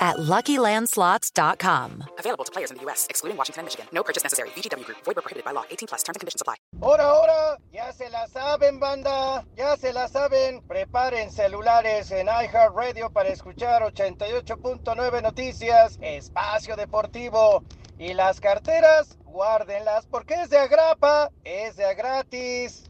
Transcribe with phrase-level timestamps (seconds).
[0.00, 2.04] at LuckyLandSlots.com.
[2.18, 3.86] Available to players in the U.S., excluding Washington and Michigan.
[3.92, 4.48] No purchase necessary.
[4.50, 4.98] VGW Group.
[5.04, 5.64] Void prohibited by law.
[5.70, 6.02] 18 plus.
[6.02, 6.56] Terms and conditions apply.
[6.82, 9.44] Ahora, ahora, ya se la saben, banda.
[9.56, 10.62] Ya se la saben.
[10.66, 17.62] Preparen celulares en iHeartRadio para escuchar 88.9 Noticias, Espacio Deportivo.
[17.98, 22.89] Y las carteras, guárdenlas porque es de agrapa, es de a gratis.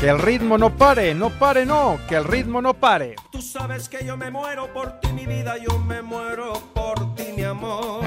[0.00, 3.16] Que el ritmo no pare, no pare, no, que el ritmo no pare.
[3.30, 7.24] Tú sabes que yo me muero por ti, mi vida, yo me muero por ti,
[7.36, 8.00] mi amor.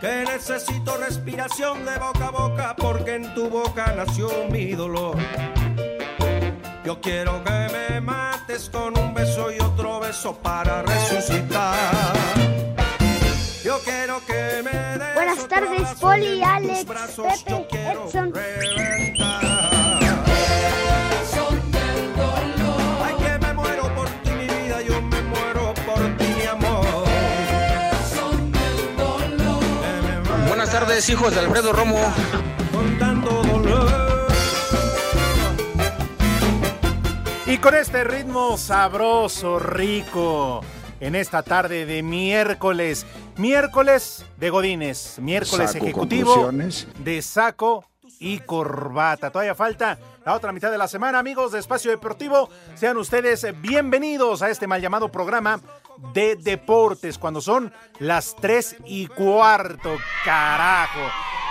[0.00, 5.16] Que necesito respiración de boca a boca porque en tu boca nació mi dolor.
[6.84, 11.74] Yo quiero que me mates con un beso y otro beso para resucitar.
[13.64, 17.26] Yo quiero que me des Buenas tardes, Poli, Alex, brazos.
[17.26, 18.32] Pepe, Yo quiero Edson.
[18.32, 19.09] reventar.
[31.08, 31.98] Hijos de Alfredo Romo.
[32.72, 33.90] con tanto dolor.
[37.46, 40.62] Y con este ritmo sabroso, rico,
[41.00, 46.50] en esta tarde de miércoles, miércoles de Godines, miércoles Saco ejecutivo
[47.02, 47.89] de saco
[48.20, 49.30] y corbata.
[49.32, 52.48] Todavía falta la otra mitad de la semana, amigos de Espacio Deportivo.
[52.74, 55.60] Sean ustedes bienvenidos a este mal llamado programa
[56.14, 61.00] de deportes, cuando son las 3 y cuarto, carajo.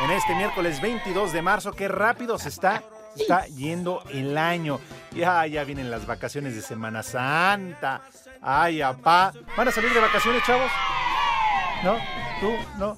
[0.06, 2.84] En este miércoles 22 de marzo, qué rápido se está
[3.16, 4.80] está yendo el año.
[5.12, 8.02] Ya, ya vienen las vacaciones de Semana Santa.
[8.42, 9.34] Ay, apá.
[9.58, 10.72] ¿Van a salir de vacaciones, chavos?
[11.84, 11.98] ¿No?
[12.40, 12.52] ¿Tú?
[12.78, 12.98] ¿No?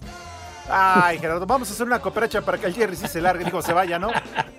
[0.71, 3.61] Ay, Gerardo, vamos a hacer una cooperacha para que el Jerry sí se largue, digo,
[3.61, 4.09] se vaya, ¿no?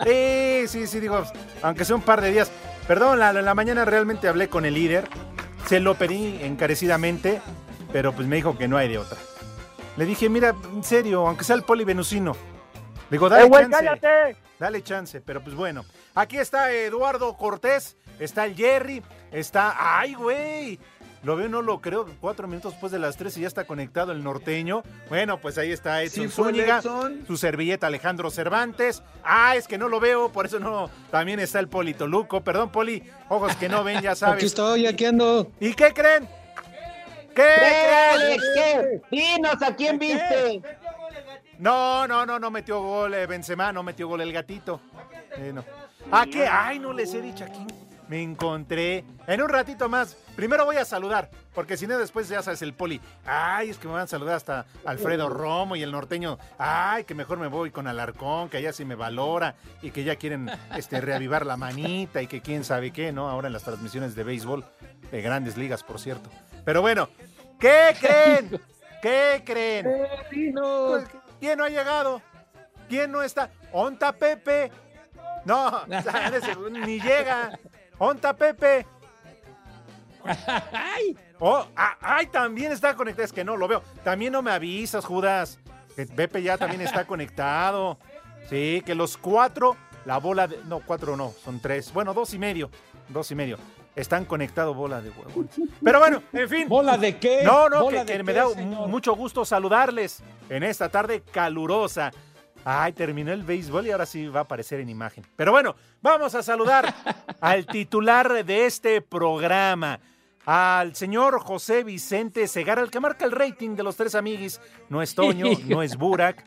[0.04, 1.22] Sí, sí, sí, digo,
[1.62, 2.50] aunque sea un par de días.
[2.86, 5.08] Perdón, la- en la mañana realmente hablé con el líder,
[5.66, 7.40] se lo pedí encarecidamente,
[7.92, 9.18] pero pues me dijo que no hay de otra.
[9.96, 12.36] Le dije, mira, en serio, aunque sea el poli venusino.
[13.10, 13.76] Digo, dale ¡Eh, güey, chance.
[13.84, 14.36] cállate!
[14.58, 15.84] Dale chance, pero pues bueno.
[16.14, 19.74] Aquí está Eduardo Cortés, está el Jerry, está.
[19.78, 20.78] ¡Ay, güey!
[21.22, 22.06] Lo veo, no lo creo.
[22.20, 24.82] Cuatro minutos después de las tres y ya está conectado el norteño.
[25.08, 27.24] Bueno, pues ahí está Edson Sí Zúñiga, Edson.
[27.26, 29.02] su servilleta Alejandro Cervantes.
[29.22, 30.90] Ah, es que no lo veo, por eso no.
[31.10, 32.40] También está el Polito Luco.
[32.42, 34.36] Perdón, Poli, ojos que no ven, ya sabes.
[34.36, 35.50] Aquí estoy, aquí ando.
[35.60, 36.28] ¿Y qué creen?
[37.34, 38.40] ¿Qué creen?
[38.54, 39.00] ¿qué?
[39.10, 40.60] Dinos a quién viste.
[41.58, 44.80] No, no, no, no metió gol eh, Benzema, no metió gol el gatito.
[45.36, 45.64] Eh, no.
[46.10, 46.46] ¿A qué?
[46.46, 47.64] Ay, no les he dicho aquí.
[48.12, 49.06] Me encontré.
[49.26, 50.18] En un ratito más.
[50.36, 53.00] Primero voy a saludar, porque si no después ya sabes el poli.
[53.24, 56.38] Ay, es que me van a saludar hasta Alfredo Romo y el norteño.
[56.58, 60.16] Ay, que mejor me voy con Alarcón, que allá sí me valora y que ya
[60.16, 63.30] quieren este, reavivar la manita y que quién sabe qué, ¿no?
[63.30, 64.62] Ahora en las transmisiones de béisbol,
[65.10, 66.28] de grandes ligas, por cierto.
[66.66, 67.08] Pero bueno,
[67.58, 68.60] ¿qué creen?
[69.00, 69.86] ¿Qué creen?
[70.54, 71.08] Pues,
[71.40, 72.20] ¿Quién no ha llegado?
[72.90, 73.48] ¿Quién no está?
[73.72, 74.70] ¿Onta Pepe?
[75.46, 75.86] No,
[76.84, 77.58] ni llega.
[77.98, 78.86] ¿Onta Pepe?
[81.44, 83.24] Oh, ah, ay, también está conectado.
[83.24, 83.82] Es que no lo veo.
[84.04, 85.58] También no me avisas, Judas.
[85.96, 87.98] Que Pepe ya también está conectado.
[88.48, 90.58] Sí, que los cuatro, la bola de.
[90.66, 91.92] No, cuatro no, son tres.
[91.92, 92.70] Bueno, dos y medio.
[93.08, 93.58] Dos y medio.
[93.96, 95.60] Están conectados bola de huevones.
[95.82, 96.68] Pero bueno, en fin.
[96.68, 97.42] ¿Bola de qué?
[97.42, 98.86] No, no, ¿Bola que, me da señor?
[98.86, 102.12] mucho gusto saludarles en esta tarde calurosa.
[102.64, 105.24] Ay, terminó el béisbol y ahora sí va a aparecer en imagen.
[105.36, 106.94] Pero bueno, vamos a saludar
[107.40, 110.00] al titular de este programa,
[110.46, 114.60] al señor José Vicente Segarra, el que marca el rating de los tres amiguis.
[114.88, 116.44] No es Toño, no es Burak.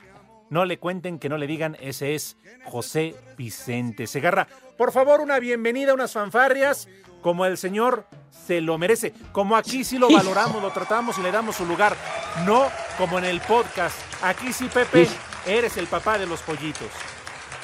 [0.50, 4.47] No le cuenten que no le digan, ese es José Vicente Segarra.
[4.77, 6.88] Por favor, una bienvenida, unas fanfarrias,
[7.21, 8.06] como el señor
[8.45, 9.12] se lo merece.
[9.31, 11.95] Como aquí sí lo valoramos, lo tratamos y le damos su lugar.
[12.45, 12.67] No
[12.97, 13.97] como en el podcast.
[14.21, 15.07] Aquí sí, Pepe,
[15.45, 16.89] eres el papá de los pollitos.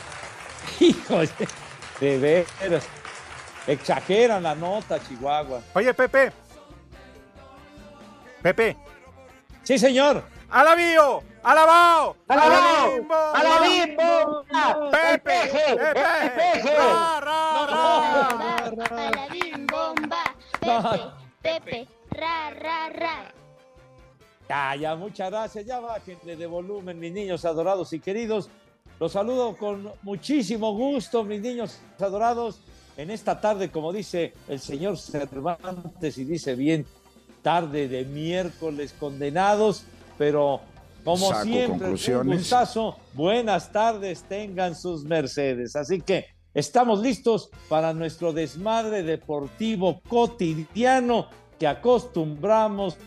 [0.80, 1.30] Híjole,
[2.00, 2.88] de veras.
[3.68, 5.62] Exageran la nota, Chihuahua.
[5.74, 6.32] Oye, Pepe.
[8.42, 8.78] Pepe.
[9.64, 10.24] Sí, señor.
[10.50, 11.24] ¡Alabío!
[11.44, 12.18] ¡Alabao!
[12.28, 13.34] ¡Alabao!
[13.34, 14.46] ¡Alabimbo!
[14.92, 15.50] ¡Pepe!
[15.50, 16.64] ¡Pepe!
[16.76, 18.02] ¡Ra, ra, ra!
[18.90, 20.24] Alabim bomba.
[20.60, 23.41] Pepe, Pepe, ra, ra, ra.
[24.52, 25.66] Ya, ya, muchas gracias.
[25.66, 28.50] Ya bájenle de volumen, mis niños adorados y queridos.
[29.00, 32.60] Los saludo con muchísimo gusto, mis niños adorados.
[32.98, 36.86] En esta tarde, como dice el señor Cervantes, y dice bien,
[37.42, 39.86] tarde de miércoles condenados,
[40.18, 40.60] pero
[41.06, 41.88] como Saco siempre,
[42.18, 42.98] un gustazo.
[43.14, 45.78] Buenas tardes, tengan sus mercedes.
[45.78, 52.98] Así que estamos listos para nuestro desmadre deportivo cotidiano que acostumbramos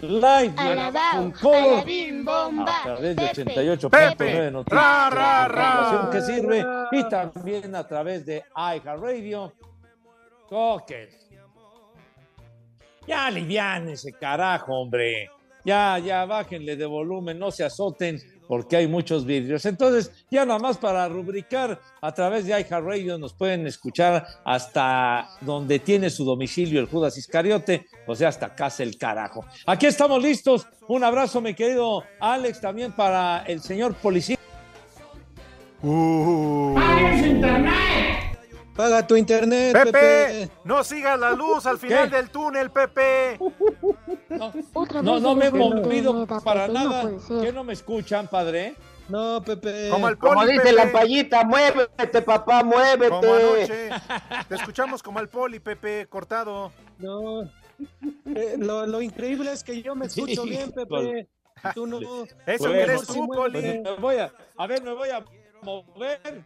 [0.00, 5.64] live Alabao, alabim bomba, a través de Pepe, 88.9 Pepe, Noticias, ra, ra, ra.
[5.64, 9.52] información que sirve y también a través de iHeartRadio.
[10.48, 11.28] Coques.
[13.06, 15.30] Ya ese carajo, hombre.
[15.64, 18.20] Ya, ya, bájenle de volumen, no se azoten
[18.52, 19.64] porque hay muchos vidrios.
[19.64, 25.78] Entonces, ya nada más para rubricar, a través de iHeartRadio nos pueden escuchar hasta donde
[25.78, 29.46] tiene su domicilio el Judas Iscariote, o sea, hasta casa el carajo.
[29.64, 30.66] Aquí estamos listos.
[30.86, 34.36] Un abrazo, mi querido Alex, también para el señor policía.
[35.82, 36.76] Uh.
[38.76, 40.50] Paga tu internet, Pepe, Pepe.
[40.64, 42.16] no sigas la luz al final ¿Qué?
[42.16, 43.38] del túnel, Pepe.
[44.72, 47.20] Otra No, vez no me he movido para Pepe, no nada.
[47.20, 47.40] ser.
[47.42, 48.74] ¿Qué no me escuchan, padre?
[49.08, 49.90] No, Pepe.
[49.90, 50.72] Como el Como poli, dice Pepe.
[50.76, 53.14] la payita, muévete, papá, Como muévete.
[53.90, 53.90] anoche.
[54.48, 56.72] Te escuchamos como al poli, Pepe, cortado.
[56.98, 57.42] No.
[58.34, 61.28] Eh, lo, lo increíble es que yo me escucho bien, Pepe.
[61.74, 61.98] Tú no.
[62.00, 63.60] Eso Bueno, que eres tú, poli.
[63.60, 65.22] Me voy a, a ver, me voy a
[65.62, 66.42] mover.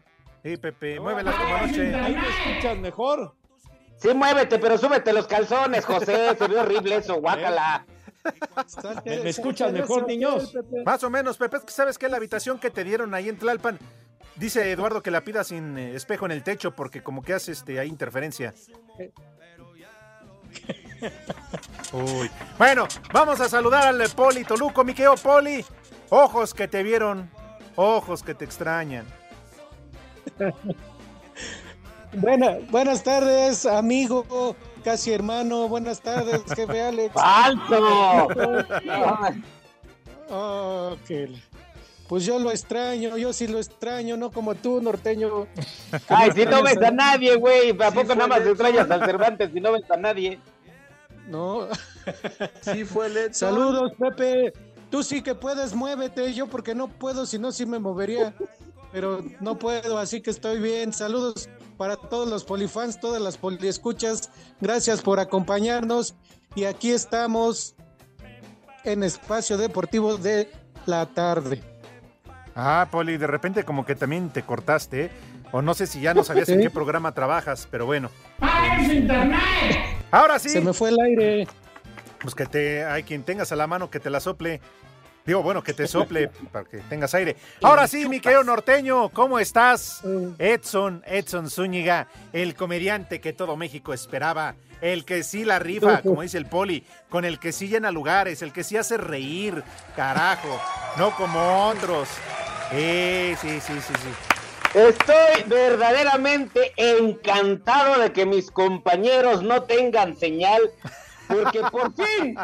[0.46, 1.92] Sí, Pepe, muévelas como anoche.
[1.92, 3.34] Ahí me escuchas mejor.
[3.96, 6.36] Sí, muévete, pero súbete los calzones, José.
[6.38, 7.84] Se ve horrible eso, guácala.
[9.04, 10.54] ¿Me- de mejor, niños?
[10.84, 13.38] Más o menos, Pepe, es que sabes que la habitación que te dieron ahí en
[13.38, 13.76] Tlalpan,
[14.36, 17.50] dice Eduardo que la pidas sin eh, espejo en el techo porque como que hace
[17.50, 18.54] este, ahí interferencia.
[21.92, 22.30] Uy.
[22.56, 25.64] Bueno, vamos a saludar al Poli Toluco, mi querido Poli.
[26.10, 27.28] Ojos que te vieron,
[27.74, 29.04] ojos que te extrañan.
[32.12, 35.68] Buena- buenas tardes, amigo, casi hermano.
[35.68, 37.14] Buenas tardes, jefe Alex.
[40.28, 41.38] Oh, que la-
[42.08, 45.46] Pues yo lo extraño, yo sí lo extraño, no como tú, norteño.
[46.08, 47.70] Ay, si no ves a nadie, güey.
[47.82, 50.38] ¿A poco nada más extrañas al Cervantes si no ves a nadie?
[51.28, 51.66] No.
[52.62, 53.34] Sí fue el.
[53.34, 54.52] Saludos, Pepe.
[54.90, 56.32] Tú sí que puedes, muévete.
[56.32, 58.32] Yo porque no puedo, si no sí me movería.
[58.92, 60.92] Pero no puedo, así que estoy bien.
[60.92, 64.30] Saludos para todos los polifans, todas las poliescuchas.
[64.60, 66.14] Gracias por acompañarnos.
[66.54, 67.74] Y aquí estamos
[68.84, 70.50] en Espacio Deportivo de
[70.86, 71.62] la tarde.
[72.54, 75.10] Ah, Poli, de repente como que también te cortaste, ¿eh?
[75.52, 78.10] O no sé si ya no sabías en qué programa trabajas, pero bueno.
[80.10, 80.48] Ahora sí.
[80.48, 81.46] Se me fue el aire.
[82.20, 84.60] Pues que te, hay quien tengas a la mano que te la sople.
[85.26, 87.36] Digo, bueno, que te sople para que tengas aire.
[87.62, 90.02] Ahora sí, mi querido norteño, ¿cómo estás?
[90.38, 96.22] Edson, Edson Zúñiga, el comediante que todo México esperaba, el que sí la rifa, como
[96.22, 99.64] dice el poli, con el que sí llena lugares, el que sí hace reír,
[99.96, 100.60] carajo,
[100.96, 102.08] no como otros.
[102.72, 104.78] Eh, sí, sí, sí, sí.
[104.78, 110.60] Estoy verdaderamente encantado de que mis compañeros no tengan señal,
[111.28, 112.36] porque por fin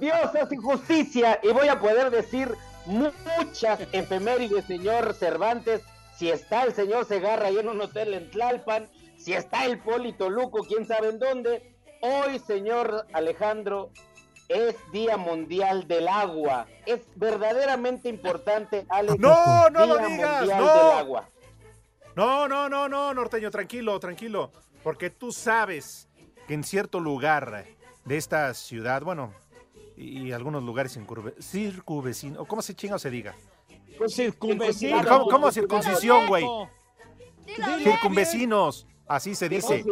[0.00, 2.54] Dios hace justicia y voy a poder decir
[2.86, 5.82] muchas efemérides, señor Cervantes.
[6.16, 10.30] Si está el señor Segarra ahí en un hotel en Tlalpan, si está el Polito
[10.30, 11.74] Luco, quién sabe en dónde.
[12.00, 13.90] Hoy, señor Alejandro,
[14.48, 16.66] es Día Mundial del Agua.
[16.86, 19.18] Es verdaderamente importante, Alex.
[19.18, 20.74] No, no lo Día digas, Mundial no.
[20.74, 21.28] del Agua.
[22.14, 24.52] No, no, no, no, norteño, tranquilo, tranquilo.
[24.82, 26.08] Porque tú sabes
[26.46, 27.64] que en cierto lugar
[28.04, 29.32] de esta ciudad, bueno,
[29.96, 30.98] y, y algunos lugares
[31.40, 33.34] circunvecinos, o cómo se chinga o se diga.
[33.98, 35.02] Pues circunvecino.
[35.06, 36.44] ¿Cómo, cómo circuncisión, güey?
[37.82, 39.84] Circunvecinos, así se dice.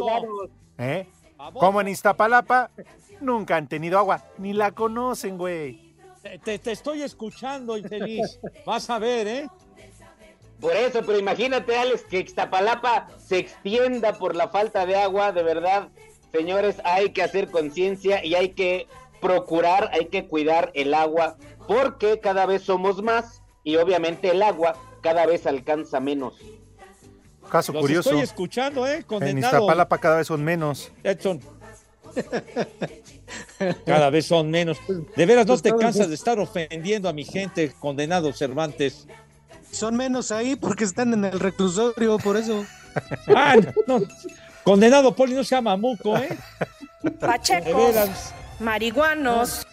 [0.79, 1.07] ¿Eh?
[1.55, 2.71] Como en Iztapalapa,
[3.21, 5.95] nunca han tenido agua, ni la conocen, güey.
[6.23, 8.39] Te, te- te estoy escuchando, infeliz.
[8.65, 9.49] Vas a ver, ¿eh?
[10.61, 15.43] Por eso, pero imagínate, Alex, que Ixtapalapa se extienda por la falta de agua, de
[15.43, 15.89] verdad,
[16.33, 18.87] señores, hay que hacer conciencia y hay que
[19.21, 21.37] procurar, hay que cuidar el agua,
[21.69, 26.35] porque cada vez somos más y obviamente el agua cada vez alcanza menos.
[27.51, 28.11] Caso Los curioso.
[28.11, 28.97] estoy escuchando, ¿eh?
[28.97, 29.57] En Condenado.
[29.59, 30.91] Iztapalapa cada vez son menos.
[31.05, 31.41] Edson.
[33.87, 34.79] Cada vez son menos.
[35.17, 36.11] De veras, no Pues te todo cansas bien.
[36.11, 39.07] de estar ofendiendo a mi gente, condenado Cervantes.
[39.71, 42.65] Son menos ahí porque están en el reclusorio, por eso.
[43.29, 44.07] Ah, no, no.
[44.65, 46.37] Condenado Poli no se llama Muco, ¿eh?
[47.03, 49.67] De Pachecos, marihuanos.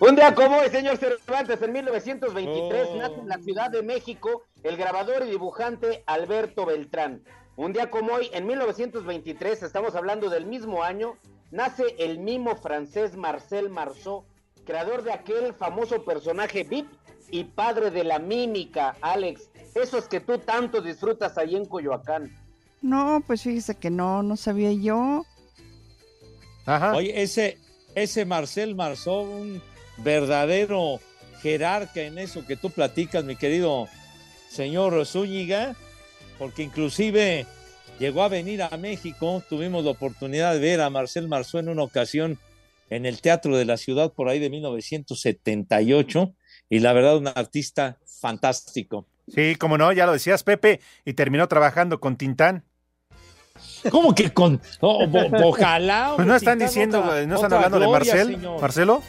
[0.00, 2.96] Un día como hoy, señor Cervantes, en 1923 Oh.
[2.96, 7.22] nace en la Ciudad de México el grabador y dibujante Alberto Beltrán.
[7.56, 11.16] Un día como hoy, en 1923, estamos hablando del mismo año,
[11.50, 14.24] nace el mimo francés Marcel Marceau,
[14.64, 16.88] creador de aquel famoso personaje VIP
[17.34, 19.50] y padre de la mímica, Alex.
[19.74, 22.30] Esos que tú tanto disfrutas ahí en Coyoacán.
[22.80, 25.24] No, pues fíjese que no, no sabía yo.
[26.64, 26.94] Ajá.
[26.94, 27.58] Oye, ese,
[27.96, 29.60] ese Marcel Marceau, un
[29.96, 31.00] verdadero
[31.42, 33.88] jerarca en eso que tú platicas, mi querido
[34.48, 35.74] señor Zúñiga,
[36.38, 37.46] porque inclusive
[37.98, 41.82] llegó a venir a México, tuvimos la oportunidad de ver a Marcel Marceau en una
[41.82, 42.38] ocasión
[42.90, 46.32] en el Teatro de la Ciudad por ahí de 1978,
[46.68, 49.06] y la verdad un artista fantástico.
[49.28, 52.64] Sí, como no, ya lo decías, Pepe, y terminó trabajando con Tintán.
[53.90, 56.12] ¿Cómo que con oh, bo- ojalá?
[56.16, 58.26] Pues no están Tintán, diciendo, otra- no están hablando de Marcel.
[58.34, 58.60] señor.
[58.60, 59.02] ¿Marcelo?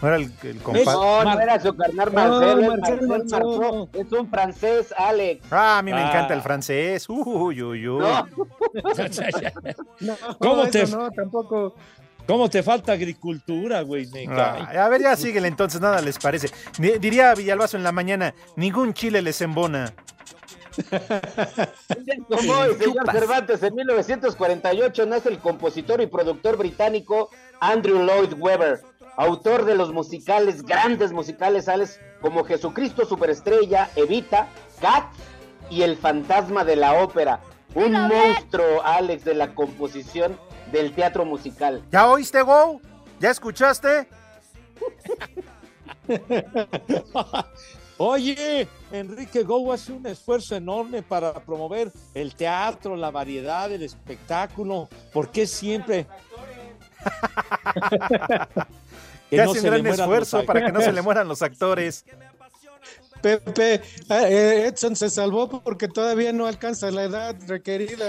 [0.00, 0.84] ¿No era el, el compadre?
[0.84, 3.60] No, no era su carnal No, Marcel, es Marcel Marcel Marceau.
[3.60, 5.44] Marceau, es un francés, Alex.
[5.50, 6.08] Ah, a mí me Ah.
[6.10, 7.08] encanta el francés.
[7.08, 7.98] Uy, uy, uy.
[7.98, 8.28] No,
[10.38, 11.74] ¿Cómo te- no, tampoco.
[12.28, 14.06] ¿Cómo te falta agricultura, güey?
[14.28, 16.50] Ah, a ver, ya síguele entonces, nada les parece.
[16.78, 19.94] Di- Diría Villalbazo en la mañana, ningún chile les embona.
[22.28, 27.30] Como señor Cervantes, en 1948 nace el compositor y productor británico
[27.60, 28.82] Andrew Lloyd Webber,
[29.16, 34.48] autor de los musicales, grandes musicales, Alex, como Jesucristo Superestrella, Evita,
[34.80, 35.16] Cats
[35.70, 37.40] y El Fantasma de la Ópera.
[37.74, 40.38] Un monstruo, Alex, de la composición
[40.72, 41.82] del teatro musical.
[41.90, 42.80] ¿Ya oíste, Go?
[43.20, 44.08] ¿Ya escuchaste?
[47.98, 54.88] Oye, Enrique Go hace un esfuerzo enorme para promover el teatro, la variedad, el espectáculo.
[55.12, 56.06] ¿Por qué siempre?
[59.30, 62.06] Que no hace un gran esfuerzo para que no se le mueran los actores.
[63.20, 68.08] Pepe, ah, eh, Edson se salvó porque todavía no alcanza la edad requerida.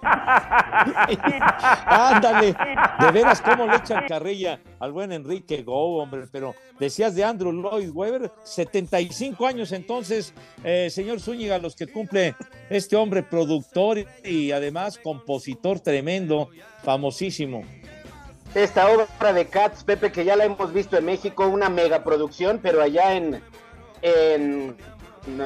[1.86, 2.56] Ándale,
[3.00, 6.26] de veras, cómo le echan carrilla al buen Enrique Go, hombre.
[6.30, 10.32] Pero decías de Andrew Lloyd Webber, 75 años entonces,
[10.64, 12.34] eh, señor Zúñiga, los que cumple
[12.70, 16.50] este hombre productor y además compositor tremendo,
[16.82, 17.62] famosísimo.
[18.58, 22.82] Esta obra de Cats, Pepe, que ya la hemos visto en México, una megaproducción, pero
[22.82, 23.40] allá en,
[24.02, 24.76] en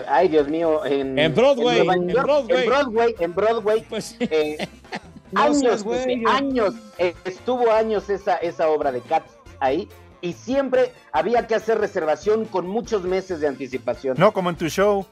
[0.08, 2.62] ay Dios mío, en, En Broadway, en York, Broadway.
[2.62, 4.66] en Broadway, en Broadway, Pues eh,
[5.32, 5.84] No años.
[5.84, 9.88] Pepe, años, eh, estuvo años esa, esa obra de Cats ahí,
[10.22, 14.16] y siempre había que hacer reservación con muchos meses de anticipación.
[14.18, 15.04] No como en tu show.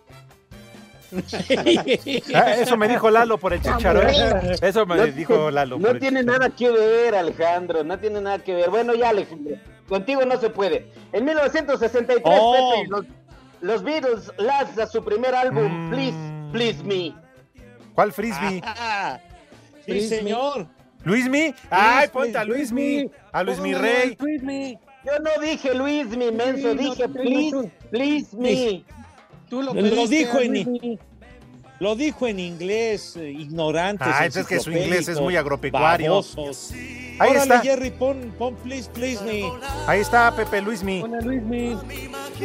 [2.34, 4.06] Ah, eso me dijo Lalo por el chicharón.
[4.62, 5.76] Eso me No dijo tiene- Lalo.
[5.78, 8.70] No por el tiene nada que ver, Alejandro, no tiene nada que ver.
[8.70, 9.56] Bueno, ya, Alejandro,
[9.88, 10.90] contigo no se puede.
[11.12, 12.74] En 1963, Oh.
[12.76, 13.04] Pepe, los,
[13.60, 15.90] los Beatles lanzan su primer álbum, Mm.
[15.90, 16.16] Please,
[16.52, 17.14] Please Me.
[17.94, 18.60] ¿Cuál frisbee?
[18.64, 19.18] Ah,
[19.84, 20.66] sí, Luis señor.
[21.02, 21.54] ¿Luismi?
[21.70, 22.98] ¡Ay, Luis, ponte a Luis, Luismi!
[23.00, 24.16] Luis, A Luismi Rey.
[25.02, 28.84] Yo no dije Luis, mi menso, Sí, dije Please, Please Me.
[29.50, 30.98] Tú lo, Lo dijo en- Luis.
[31.80, 34.04] Lo dijo en inglés, eh, ignorante.
[34.06, 36.20] Ah, entonces que su inglés es muy agropecuario.
[37.18, 37.60] Ahí Órale, está.
[37.60, 39.50] Jerry, pon, pon please, please me.
[39.86, 41.00] Ahí está Pepe Luismi.
[41.00, 41.74] Pon a Luis Mi.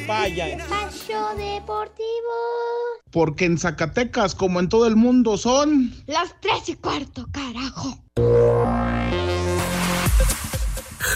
[0.08, 0.48] Vaya.
[0.48, 2.34] Espacio Deportivo.
[3.12, 5.94] Porque en Zacatecas, como en todo el mundo, son.
[6.08, 7.98] Las tres y cuarto, carajo.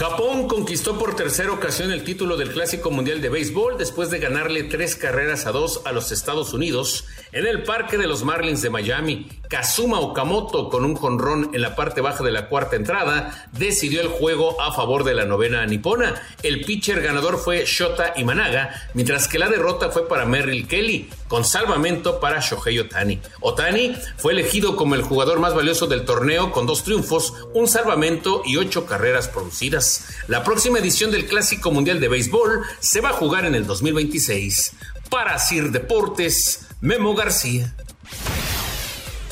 [0.00, 4.62] Japón conquistó por tercera ocasión el título del Clásico Mundial de Béisbol después de ganarle
[4.62, 8.70] tres carreras a dos a los Estados Unidos en el Parque de los Marlins de
[8.70, 9.28] Miami.
[9.50, 14.08] Kazuma Okamoto, con un jonrón en la parte baja de la cuarta entrada, decidió el
[14.08, 16.14] juego a favor de la novena nipona.
[16.42, 21.44] El pitcher ganador fue Shota Imanaga, mientras que la derrota fue para Merrill Kelly, con
[21.44, 23.20] salvamento para Shohei Otani.
[23.40, 28.42] Otani fue elegido como el jugador más valioso del torneo con dos triunfos, un salvamento
[28.44, 30.08] y ocho carreras producidas.
[30.26, 34.72] La próxima edición del Clásico Mundial de Béisbol se va a jugar en el 2026.
[35.08, 37.76] Para Sir Deportes, Memo García.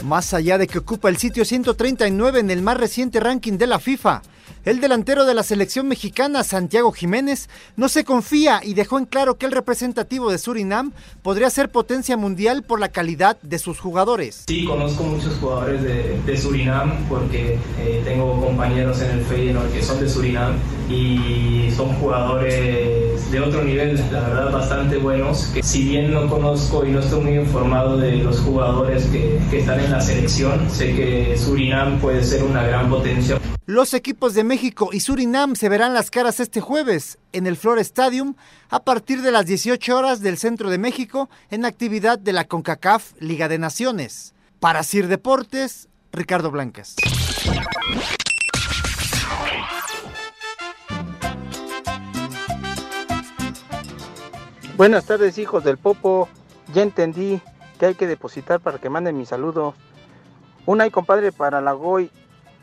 [0.04, 3.80] Más allá de que ocupa el sitio 139 en el más reciente ranking de la
[3.80, 4.22] FIFA,
[4.64, 9.38] El delantero de la selección mexicana, Santiago Jiménez, no se confía y dejó en claro
[9.38, 14.44] que el representativo de Surinam podría ser potencia mundial por la calidad de sus jugadores.
[14.46, 19.82] Sí, conozco muchos jugadores de, de Surinam porque eh, tengo compañeros en el Feyenoord que
[19.82, 20.54] son de Surinam
[20.90, 26.84] y son jugadores de otro nivel, la verdad bastante buenos, que si bien no conozco
[26.86, 30.94] y no estoy muy informado de los jugadores que, que están en la selección, sé
[30.94, 33.38] que Surinam puede ser una gran potencia.
[33.66, 37.78] Los equipos de México y Surinam se verán las caras este jueves en el Flor
[37.78, 38.34] Stadium
[38.68, 43.12] a partir de las 18 horas del centro de México en actividad de la CONCACAF
[43.20, 44.34] Liga de Naciones.
[44.60, 46.96] Para Sir Deportes, Ricardo Blancas.
[54.76, 56.28] Buenas tardes, hijos del Popo.
[56.72, 57.40] Ya entendí
[57.78, 59.74] que hay que depositar para que manden mi saludo.
[60.66, 62.10] Una y compadre para la Goy,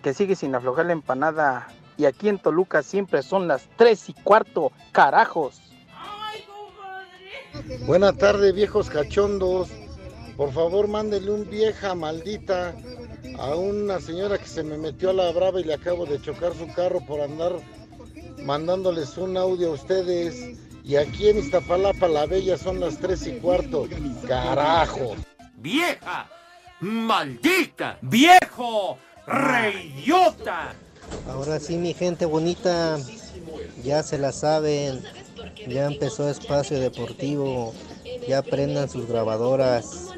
[0.05, 1.67] que sigue sin aflojar la empanada.
[1.97, 5.59] Y aquí en Toluca siempre son las tres y cuarto, carajos.
[7.87, 9.69] Buenas tardes, viejos cachondos.
[10.37, 12.75] Por favor, mándenle un vieja maldita
[13.39, 16.53] a una señora que se me metió a la brava y le acabo de chocar
[16.53, 17.53] su carro por andar
[18.43, 20.55] mandándoles un audio a ustedes.
[20.83, 23.87] Y aquí en Iztapalapa la Bella son las tres y cuarto.
[24.27, 25.15] Carajo.
[25.55, 26.29] ¡Vieja!
[26.79, 27.97] ¡Maldita!
[28.03, 28.99] ¡Viejo!
[29.27, 30.73] ¡Reyota!
[31.29, 32.97] Ahora sí, mi gente bonita,
[33.83, 35.01] ya se la saben.
[35.67, 37.73] Ya empezó Espacio Deportivo.
[38.27, 40.09] Ya prendan sus grabadoras.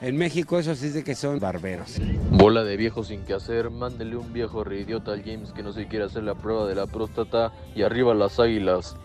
[0.00, 1.96] En México eso sí de que son barberos.
[2.30, 5.88] Bola de viejo sin que hacer, mándele un viejo reidiota al James que no se
[5.88, 8.96] quiere hacer la prueba de la próstata y arriba las águilas.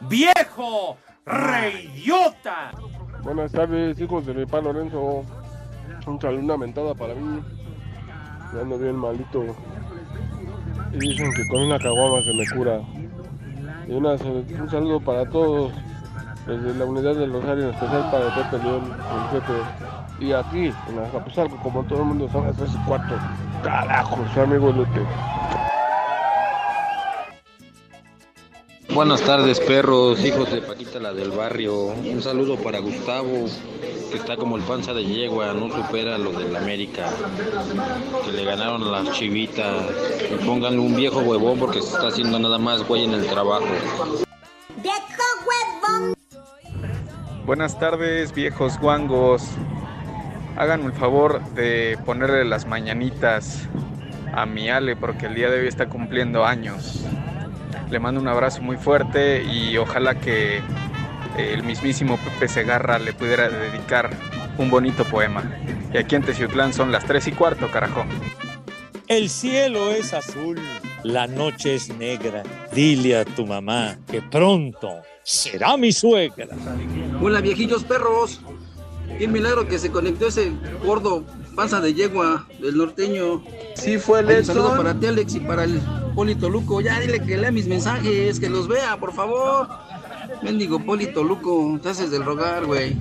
[0.00, 0.98] ¡Viejo!
[1.24, 2.72] ¡Reyota!
[3.22, 5.24] Buenas tardes, hijos de mi pa Lorenzo.
[6.06, 7.42] Saludo, una mentada para mí.
[8.54, 9.44] Ya ando bien malito.
[10.92, 12.80] Y dicen que con una caguama se me cura.
[13.88, 15.72] Y un saludo para todos.
[16.46, 20.24] Desde la unidad del Rosario, en especial para el Pepe León, el Pepe.
[20.24, 23.14] Y aquí, en Azcapotzalco, como todo el mundo, son las 3 y cuarto.
[23.64, 25.00] Carajo, su amigo Lute.
[28.96, 31.88] Buenas tardes, perros, hijos de Paquita la del barrio.
[31.88, 33.44] Un saludo para Gustavo,
[34.10, 37.04] que está como el panza de yegua, no supera lo del América,
[38.24, 39.84] que le ganaron a las chivitas.
[40.32, 43.66] Y pónganle un viejo huevón porque se está haciendo nada más güey en el trabajo.
[47.44, 49.42] Buenas tardes, viejos guangos.
[50.56, 53.68] Háganme el favor de ponerle las mañanitas
[54.32, 57.04] a mi Ale porque el día de hoy está cumpliendo años.
[57.90, 60.60] Le mando un abrazo muy fuerte y ojalá que
[61.38, 64.10] el mismísimo Pepe Segarra le pudiera dedicar
[64.58, 65.44] un bonito poema.
[65.92, 68.04] Y aquí en Teciutlán son las 3 y cuarto, carajo.
[69.06, 70.60] El cielo es azul,
[71.04, 72.42] la noche es negra.
[72.72, 76.56] Dile a tu mamá que pronto será mi suegra.
[77.22, 78.40] Hola viejillos perros.
[79.18, 80.52] Qué milagro que se conectó ese
[80.84, 81.24] gordo
[81.56, 83.42] panza de yegua del norteño.
[83.74, 85.80] Sí fue Un saludo para ti Alex y para el
[86.14, 86.80] Polito Luco.
[86.80, 89.66] Ya dile que lea mis mensajes, que los vea, por favor.
[90.42, 92.96] Mendigo Polito Luco, te haces del rogar, güey.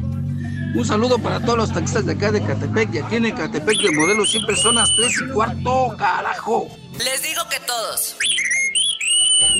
[0.73, 2.93] Un saludo para todos los taxistas de acá de Catepec.
[2.95, 6.67] Y aquí en Catepec de modelo siempre son las 3 y cuarto, carajo.
[6.97, 8.17] Les digo que todos.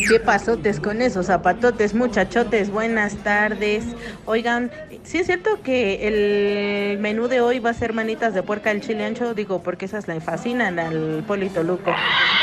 [0.08, 2.70] ¿Qué pasotes con esos zapatotes, muchachotes?
[2.70, 3.84] Buenas tardes.
[4.26, 4.72] Oigan,
[5.04, 8.82] sí es cierto que el menú de hoy va a ser manitas de puerca al
[8.82, 11.94] chile ancho, digo, porque esas le fascinan al Polito Luco.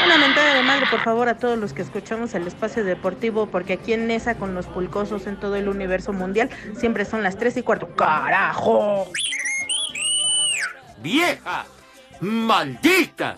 [0.05, 3.75] Una mentada de madre, por favor, a todos los que escuchamos el espacio deportivo, porque
[3.75, 7.59] aquí en Nesa con los pulcosos en todo el universo mundial siempre son las 3
[7.59, 7.89] y cuarto.
[7.97, 9.07] ¡Carajo!
[11.03, 11.65] ¡Vieja!
[12.21, 13.37] ¡Maldita!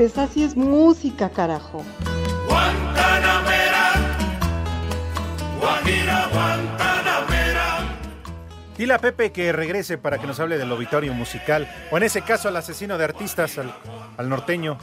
[0.00, 1.84] Pepe, así es música, carajo.
[5.60, 7.98] Guajira Guantanamera.
[8.78, 11.70] Dile a Pepe que regrese para que nos hable del obituario musical.
[11.90, 13.74] O en ese caso al asesino de artistas, al,
[14.16, 14.78] al norteño.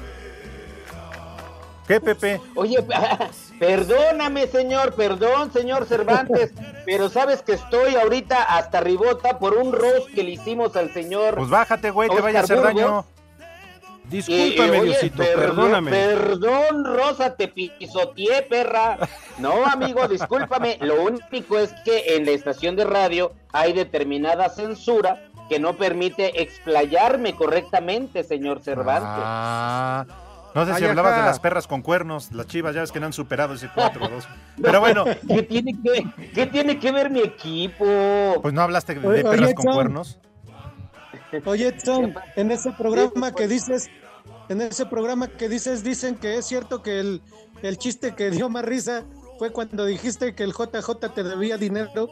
[1.87, 2.39] ¿Qué, Pepe?
[2.53, 2.77] Oye,
[3.59, 6.53] perdóname, señor, perdón, señor Cervantes,
[6.85, 11.37] pero sabes que estoy ahorita hasta ribota por un roast que le hicimos al señor.
[11.37, 12.75] Pues bájate, güey, te vaya a hacer Burgos.
[12.75, 13.16] daño.
[14.09, 15.91] Discúlpame, Eh, oye, Diosito, perdón- perdóname.
[15.91, 18.97] Perdón, Rosa, te pisoteé, perra.
[19.37, 20.77] No, amigo, discúlpame.
[20.81, 26.41] Lo único es que en la estación de radio hay determinada censura que no permite
[26.41, 29.23] explayarme correctamente, señor Cervantes.
[29.25, 30.05] Ah,
[30.55, 32.99] no sé si Ay, hablabas de las perras con cuernos, las chivas, ya ves que
[32.99, 34.25] no han superado ese 4-2.
[34.61, 37.85] Pero bueno, ¿Qué tiene que, qué tiene que ver mi equipo?
[38.41, 40.17] pues no hablaste de Oye, perras oye, con cuernos.
[41.45, 43.89] Oye, Tom, en ese programa que dices,
[44.49, 47.21] en ese programa que dices, dicen que es cierto que el,
[47.61, 49.03] el chiste que dio más risa
[49.39, 52.09] fue cuando dijiste que el JJ te debía dinero.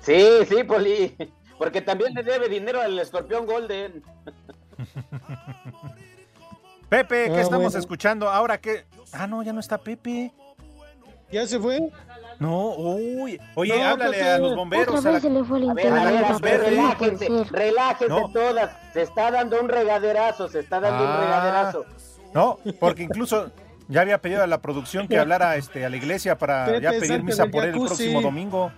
[0.00, 1.16] Sí, sí, Poli.
[1.58, 4.02] Porque también le debe dinero al escorpión Golden.
[6.88, 7.78] Pepe, ¿qué Ah, estamos bueno.
[7.78, 8.28] escuchando?
[8.28, 8.84] Ahora que.
[9.12, 10.32] Ah, no, ya no está Pepe.
[11.30, 11.90] ¿Ya se fue?
[12.40, 13.38] No, uy.
[13.54, 14.88] Oye, No, háblale a los bomberos.
[14.88, 18.08] Otra a la- vez se le fue el A ver, a ver, ver, relájense, relájense
[18.08, 18.32] No.
[18.32, 18.70] todas.
[18.94, 21.20] Se está dando un regaderazo, se está dando un Ah.
[21.20, 21.84] regaderazo.
[22.34, 23.50] No, porque incluso
[23.88, 27.22] ya había pedido a la producción que hablara este, a la iglesia para ya pedir
[27.22, 28.72] misa por él el próximo domingo.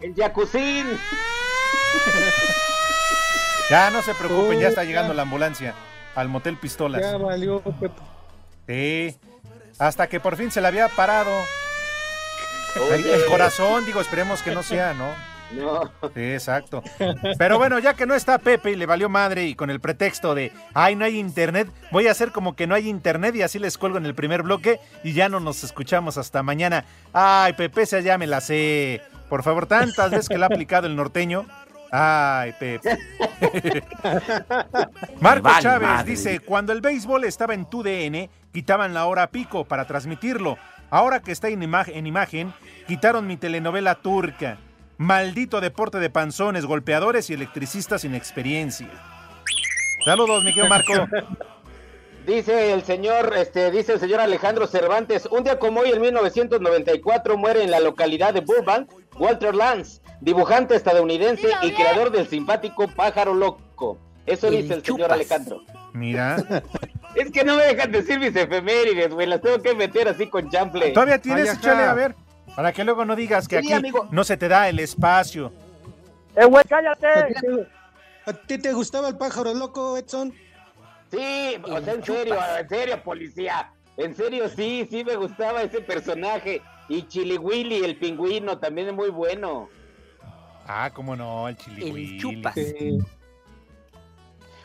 [0.00, 0.84] El jacuzzi.
[3.70, 4.88] Ya no se preocupen, ya está ya.
[4.88, 5.74] llegando la ambulancia
[6.14, 7.02] al motel Pistolas.
[7.02, 7.62] Ya valió.
[8.66, 9.14] Sí,
[9.78, 11.30] hasta que por fin se le había parado
[12.76, 13.14] Oye.
[13.14, 15.12] el corazón, digo, esperemos que no sea, ¿no?
[15.52, 15.90] No.
[16.14, 16.82] Sí, exacto.
[17.38, 20.34] Pero bueno, ya que no está Pepe y le valió madre y con el pretexto
[20.34, 23.58] de, ay, no hay internet, voy a hacer como que no hay internet y así
[23.58, 26.84] les cuelgo en el primer bloque y ya no nos escuchamos hasta mañana.
[27.14, 29.00] Ay, Pepe, esa ya me la sé.
[29.30, 31.46] Por favor, tantas veces que le ha aplicado el norteño.
[31.90, 32.98] Ay, Pepe.
[35.20, 36.10] Marco Vale, Chávez madre.
[36.10, 40.58] dice, cuando el béisbol estaba en TUDN, quitaban la hora pico para transmitirlo.
[40.90, 42.52] Ahora que está en, ima- en imagen,
[42.86, 44.58] quitaron mi telenovela turca.
[44.96, 48.88] Maldito deporte de panzones, golpeadores y electricistas sin experiencia.
[50.04, 50.92] Saludos, mi querido Marco.
[52.26, 57.38] Dice el señor, este, dice el señor Alejandro Cervantes, un día como hoy en 1994
[57.38, 63.32] muere en la localidad de Burbank Walter Lance, dibujante estadounidense y creador del simpático pájaro
[63.32, 63.96] loco.
[64.26, 65.62] Eso dice el señor Alejandro.
[65.94, 66.36] Mira.
[67.18, 70.48] Es que no me dejan decir mis efemérides, güey, las tengo que meter así con
[70.50, 70.90] chample.
[70.90, 72.14] Todavía tienes, Ay, échale a ver.
[72.54, 74.08] Para que luego no digas que Sí, aquí amigo.
[74.12, 75.52] no se te da el espacio.
[76.36, 77.08] ¡Eh, güey, cállate!
[78.24, 80.32] ¿A ti te gustaba el pájaro loco, Edson?
[81.10, 83.72] Sí, o sea, en serio, en serio, policía.
[83.96, 86.62] En serio, sí, sí me gustaba ese personaje.
[86.88, 89.68] Y Chili Willy, el pingüino, también es muy bueno.
[90.66, 92.20] Ah, cómo no, el chili.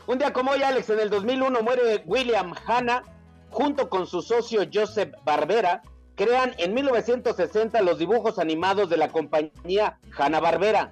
[0.05, 3.03] Un día como hoy, Alex, en el 2001 muere William Hanna,
[3.49, 5.81] junto con su socio Joseph Barbera,
[6.15, 10.91] crean en 1960 los dibujos animados de la compañía Hanna-Barbera.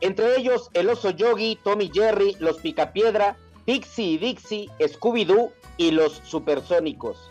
[0.00, 6.20] Entre ellos, el oso Yogi, Tommy Jerry, los Picapiedra, Pixie y Dixie, Scooby-Doo y los
[6.24, 7.30] Supersónicos.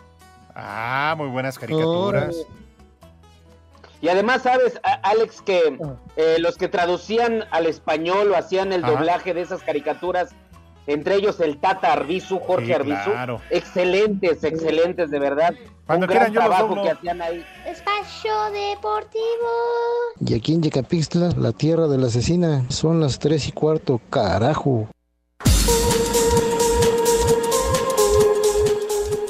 [0.56, 2.36] Ah, muy buenas caricaturas.
[4.02, 5.78] Y además, ¿sabes, Alex, que
[6.16, 8.94] eh, los que traducían al español o hacían el Ajá.
[8.94, 10.32] doblaje de esas caricaturas,
[10.88, 13.42] entre ellos el Tata Arbizu, Jorge Sí, Arbizu, claro.
[13.50, 15.54] excelentes, excelentes, de verdad.
[15.86, 16.84] Cuando Un gran yo trabajo doblo.
[16.84, 17.44] que hacían ahí.
[17.66, 19.50] Espacio Deportivo.
[20.26, 24.88] Y aquí en Yecapixtla, la tierra de la asesina, son las tres y cuarto, carajo.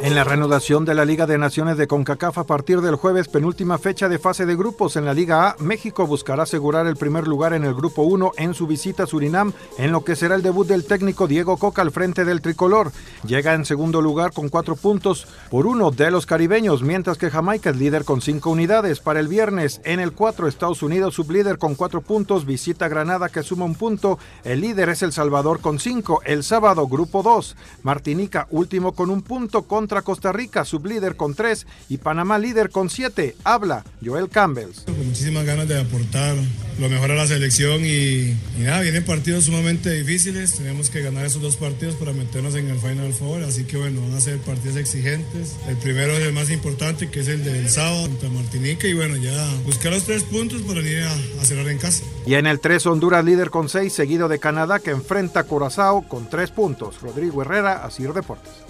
[0.10, 3.78] En la reanudación de la Liga de Naciones de CONCACAF a partir del jueves, penúltima
[3.78, 7.54] fecha de fase de grupos en la Liga A, México buscará asegurar el primer lugar
[7.54, 10.67] en el Grupo 1 en su visita a Surinam, en lo que será el debut
[10.67, 12.91] del técnico Diego Coca al frente del tricolor.
[13.24, 17.69] Llega en segundo lugar con cuatro puntos por uno de los caribeños, mientras que Jamaica
[17.69, 19.02] es líder con cinco unidades.
[19.02, 23.43] Para el viernes, en el 4, Estados Unidos sublíder con cuatro puntos, visita Granada que
[23.43, 26.24] suma un punto, el líder es El Salvador con cinco.
[26.26, 31.67] El sábado, Grupo 2, Martinica último con un punto contra Costa Rica, sublíder con tres
[31.89, 33.35] y Panamá líder con siete.
[33.43, 34.71] Habla Joel Campbell.
[34.85, 36.35] Con muchísimas ganas de aportar
[36.79, 41.25] lo mejor a la selección y, y nada, vienen partidos sumamente difíciles, tenemos que ganar
[41.25, 44.38] esos dos partidos para meternos en el Final Four, así que bueno, van a ser
[44.39, 45.57] partidos exigentes.
[45.67, 49.17] El primero es el más importante, que es el del sábado contra Martinica y bueno,
[49.17, 52.03] ya buscar los tres puntos para ir a, a cerrar en casa.
[52.25, 56.07] Y en el 3, Honduras líder con 6, seguido de Canadá que enfrenta a Curazao
[56.07, 57.01] con 3 puntos.
[57.01, 58.68] Rodrigo Herrera, Asir Deportes.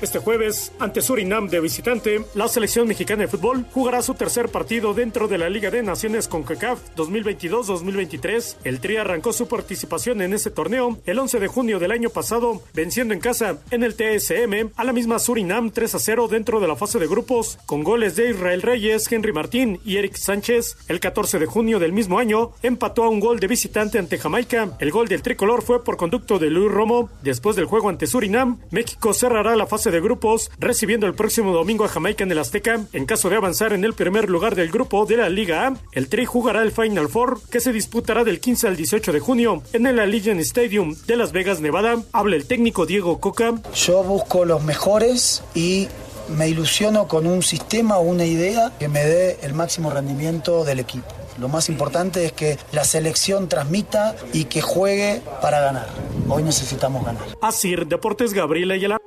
[0.00, 4.94] Este jueves, ante Surinam de visitante, la selección mexicana de fútbol jugará su tercer partido
[4.94, 8.56] dentro de la Liga de Naciones CONCACAF 2022-2023.
[8.64, 12.62] El Tri arrancó su participación en ese torneo el 11 de junio del año pasado,
[12.72, 16.68] venciendo en casa en el TSM a la misma Surinam 3 a 0 dentro de
[16.68, 20.78] la fase de grupos, con goles de Israel Reyes, Henry Martín y Eric Sánchez.
[20.88, 24.78] El 14 de junio del mismo año, empató a un gol de visitante ante Jamaica.
[24.78, 27.10] El gol del tricolor fue por conducto de Luis Romo.
[27.20, 31.84] Después del juego ante Surinam, México cerrará la fase de grupos, recibiendo el próximo domingo
[31.84, 32.80] a Jamaica en el Azteca.
[32.92, 36.08] En caso de avanzar en el primer lugar del grupo de la Liga A, el
[36.08, 39.86] Tri jugará el Final Four, que se disputará del 15 al 18 de junio en
[39.86, 42.02] el Allegiant Stadium de Las Vegas, Nevada.
[42.12, 43.54] Habla el técnico Diego Coca.
[43.74, 45.88] Yo busco los mejores y
[46.36, 50.80] me ilusiono con un sistema o una idea que me dé el máximo rendimiento del
[50.80, 51.08] equipo.
[51.38, 55.86] Lo más importante es que la selección transmita y que juegue para ganar.
[56.28, 57.24] Hoy necesitamos ganar.
[57.40, 58.98] Asir Deportes Gabriela Ayala.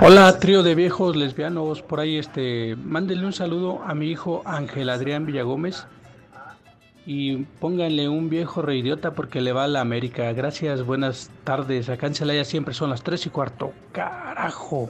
[0.00, 1.82] Hola, trío de viejos lesbianos.
[1.82, 5.86] Por ahí, este, mándenle un saludo a mi hijo Ángel Adrián Villagómez
[7.04, 10.32] y pónganle un viejo reidiota porque le va a la América.
[10.32, 11.88] Gracias, buenas tardes.
[11.88, 13.72] Acá en Celaya siempre son las tres y cuarto.
[13.92, 14.88] Carajo.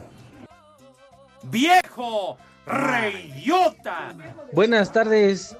[1.44, 2.36] ¡Viejo!
[2.66, 4.14] ¡Reidiota!
[4.52, 5.56] Buenas tardes,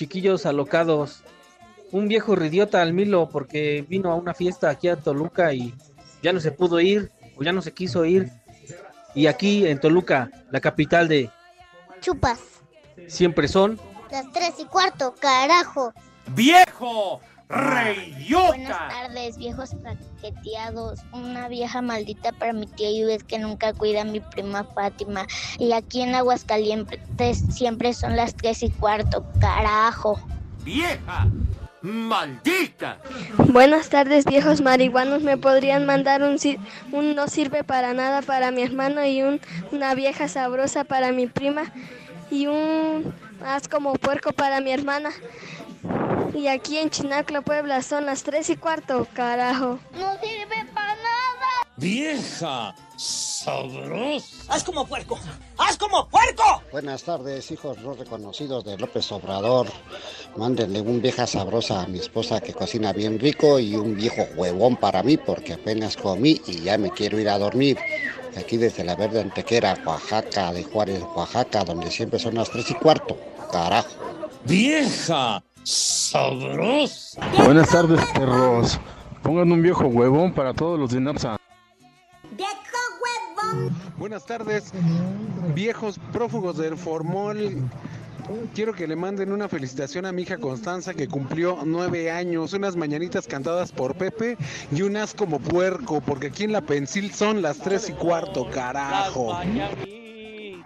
[0.00, 1.22] chiquillos alocados.
[1.92, 5.74] Un viejo reidiota al Milo porque vino a una fiesta aquí a Toluca y
[6.22, 8.30] ya no se pudo ir o ya no se quiso ir.
[9.14, 11.28] Y aquí en Toluca, la capital de
[12.00, 12.40] Chupas.
[13.08, 13.78] siempre son
[14.10, 15.92] Las tres y cuarto, carajo.
[16.28, 17.20] ¡Viejo!
[17.50, 18.46] ¡Reidiota!
[18.48, 21.00] Buenas tardes, viejos paqueteados.
[21.12, 25.26] Una vieja maldita para mi tía Yves que nunca cuida a mi prima Fátima.
[25.58, 30.20] Y aquí en Aguascalientes siempre son las tres y cuarto, carajo.
[30.64, 31.26] ¡Vieja!
[31.82, 32.98] ¡Maldita!
[33.48, 35.22] Buenas tardes, viejos marihuanos.
[35.22, 36.58] ¿Me podrían mandar un, si-
[36.92, 39.40] un no sirve para nada para mi hermano y un,
[39.72, 41.64] una vieja sabrosa para mi prima
[42.30, 43.12] y un
[43.44, 45.10] haz como puerco para mi hermana?
[46.34, 49.78] Y aquí en Chinaclo, Puebla, son las tres y cuarto, carajo.
[49.92, 51.20] No sirve para nada.
[51.76, 52.74] ¡Vieja!
[52.96, 54.26] ¡Sabrosa!
[54.48, 55.18] ¡Haz como puerco!
[55.56, 56.42] ¡Haz como puerco!
[56.70, 59.66] Buenas tardes, hijos no reconocidos de López Obrador.
[60.36, 64.76] Mándenle un vieja sabrosa a mi esposa que cocina bien rico y un viejo huevón
[64.76, 67.78] para mí porque apenas comí y ya me quiero ir a dormir.
[68.36, 72.74] Aquí desde la Verde Antequera, Oaxaca, de Juárez, Oaxaca, donde siempre son las tres y
[72.74, 73.16] cuarto.
[73.50, 73.88] Carajo.
[74.44, 75.42] ¡Vieja!
[75.64, 77.20] ¡Sabrosa!
[77.44, 78.80] Buenas tardes, perros.
[79.22, 81.36] Pongan un viejo huevón para todos los de Napsa.
[83.98, 84.72] Buenas tardes,
[85.54, 87.68] viejos prófugos del formol.
[88.54, 92.76] Quiero que le manden una felicitación a mi hija Constanza que cumplió nueve años, unas
[92.76, 94.38] mañanitas cantadas por Pepe
[94.72, 99.36] y unas como puerco, porque aquí en la Pensil son las tres y cuarto, carajo.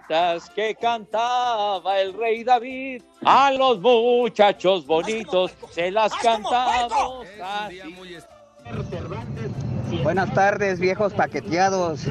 [0.07, 3.03] Mañanitas que cantaba el rey David.
[3.23, 8.17] A los muchachos bonitos se las cantamos así.
[10.03, 12.01] Buenas tardes, viejos paqueteados.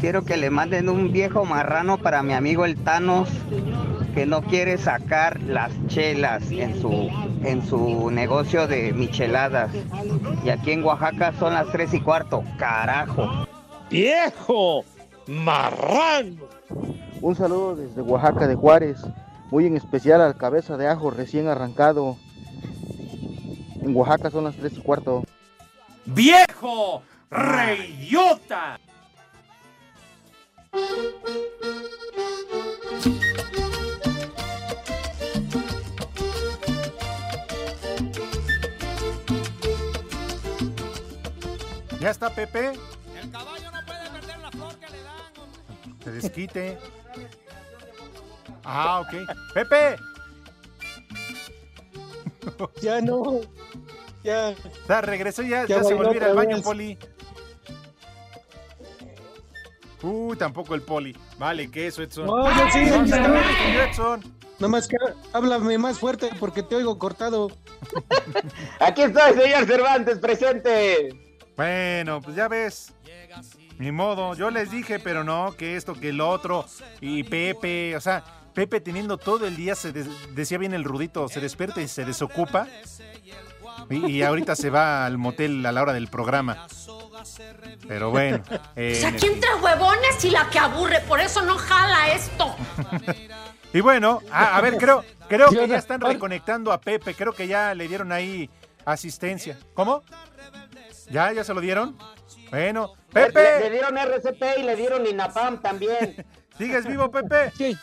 [0.00, 3.30] Quiero que le manden un viejo marrano para mi amigo el Thanos,
[4.14, 7.10] que no quiere sacar las chelas en su,
[7.42, 9.70] en su negocio de micheladas.
[10.44, 12.44] Y aquí en Oaxaca son las tres y cuarto.
[12.58, 13.46] Carajo.
[13.88, 14.84] ¡Viejo!
[15.26, 16.55] ¡Marrano!
[17.22, 18.98] Un saludo desde Oaxaca de Juárez,
[19.50, 22.16] muy en especial al cabeza de ajo recién arrancado.
[23.80, 25.24] En Oaxaca son las tres y cuarto.
[26.04, 27.02] ¡Viejo!
[27.30, 28.78] ¡Reidiota!
[42.00, 42.72] ¿Ya está Pepe?
[43.20, 46.04] El caballo no puede perder la flor que le dan.
[46.04, 46.78] Se desquite.
[48.66, 49.14] Ah, ok.
[49.54, 49.96] ¡Pepe!
[52.80, 53.40] Ya no.
[54.22, 54.54] Ya.
[54.84, 56.64] O sea, regresó ya, Ya ya se volvió al baño, vez.
[56.64, 56.98] Poli.
[60.02, 61.16] Uy, tampoco el Poli.
[61.38, 62.26] Vale, que eso, Edson.
[62.26, 63.04] No, yo sí, no,
[63.82, 64.20] Edson.
[64.58, 64.96] Nada más que
[65.32, 67.50] háblame más fuerte porque te oigo cortado.
[68.80, 71.08] Aquí estoy, señor Cervantes, presente.
[71.56, 72.94] Bueno, pues ya ves.
[73.78, 76.64] Ni modo, yo les dije, pero no, que esto, que el otro.
[77.00, 78.24] Y Pepe, o sea,
[78.56, 82.06] Pepe teniendo todo el día, se des- decía bien el rudito, se despierta y se
[82.06, 82.66] desocupa.
[83.90, 86.66] Y, y ahorita se va al motel a la hora del programa.
[87.86, 88.42] Pero bueno.
[88.76, 92.56] eh, Pues aquí entre huevones y la que aburre, por eso no jala esto.
[93.72, 97.46] Y bueno, a, a ver, creo, Creo que ya están reconectando a Pepe, creo que
[97.46, 98.48] ya le dieron ahí
[98.86, 99.58] asistencia.
[99.74, 100.02] ¿Cómo?
[101.10, 101.30] ¿Ya?
[101.32, 101.94] ¿Ya se lo dieron?
[102.48, 106.24] Bueno, Le, le Pepe, dieron RCP y le dieron INAPAM también.
[106.56, 107.52] ¿sigues vivo, Pepe?
[107.58, 107.76] Sí.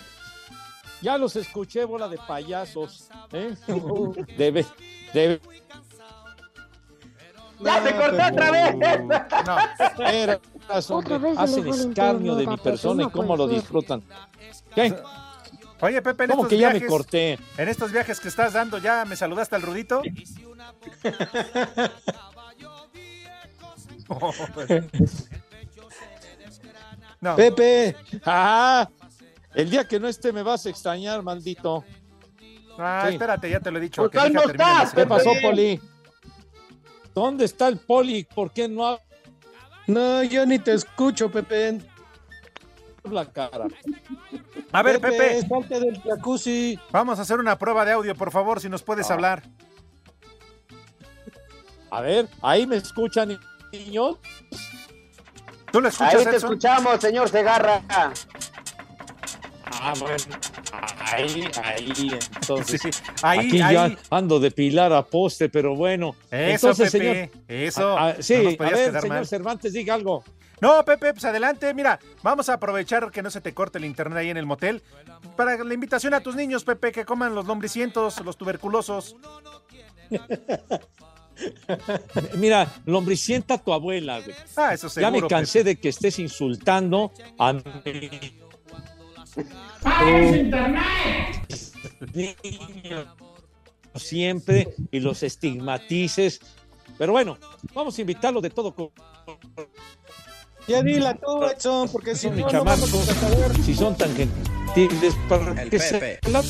[1.03, 3.09] Ya los escuché, bola de payasos.
[3.33, 3.53] ¿eh?
[4.37, 4.65] Debe,
[5.13, 5.41] debe.
[7.59, 8.75] ¡Ya se cortó otra vez!
[9.45, 9.57] No.
[10.07, 10.39] Era-
[11.37, 14.01] hacen escarnio de mi a persona y cómo lo disfrutan.
[14.73, 14.95] ¿Qué?
[15.81, 17.37] Oye, Pepe, en ¿Cómo estos que ya me corté?
[17.57, 20.01] en estos viajes que estás dando, ¿ya me saludaste al Rudito?
[27.21, 27.35] No.
[27.37, 28.89] Pepe, Ah,
[29.55, 31.83] el día que no esté me vas a extrañar, maldito.
[32.77, 33.13] Ah, Sí.
[33.13, 34.01] espérate, ya te lo he dicho.
[34.01, 35.81] Pues que mi hija ¿cómo termine la estás, ¿Qué pasó, Poli?
[37.13, 38.23] ¿Dónde está el Poli?
[38.23, 38.97] ¿Por qué no
[39.85, 41.77] no, yo ni te escucho, Pepe.
[43.03, 43.67] habla cara?
[44.71, 46.79] A ver, Pepe, salte del jacuzzi.
[46.89, 49.15] vamos a hacer una prueba de audio, por favor, si nos puedes Ah.
[49.15, 49.43] hablar.
[51.91, 53.37] A ver, ahí me escuchan,
[53.71, 54.17] niños.
[55.71, 56.35] ¿Tú lo Ahí escuchas, te Edson?
[56.53, 57.81] escuchamos, señor Segarra.
[59.85, 60.15] Ah, bueno.
[60.99, 62.81] Ahí, ahí, entonces.
[62.81, 62.89] Sí,
[63.21, 63.73] ahí, Aquí ahí.
[63.75, 66.15] ya ando de pilar a poste, pero bueno.
[66.31, 67.43] Eso, entonces, Pepe, señor.
[67.47, 67.97] eso.
[67.97, 69.27] Ah, ah, sí, No a ver, señor mal.
[69.27, 70.23] Cervantes, diga algo.
[70.61, 71.73] No, Pepe, pues adelante.
[71.73, 74.81] Mira, vamos a aprovechar que no se te corte el internet ahí en el motel
[75.35, 79.17] para la invitación a tus niños, Pepe, que coman los lombricientos, los tuberculosos.
[82.37, 84.35] Mira, lombricienta tu abuela, güey.
[84.55, 85.21] Ah, eso ya seguro.
[85.23, 85.69] me cansé Pepe.
[85.71, 87.61] de que estés insultando a mi
[92.13, 93.07] niños
[93.95, 96.39] siempre y los estigmatices.
[96.97, 97.37] Pero bueno,
[97.73, 98.73] vamos a invitarlo de todo
[100.67, 103.63] Ya dila tú, Edson, porque si no, no vamos chamacos, a saber.
[103.63, 106.43] si son tan gentiles para que se la-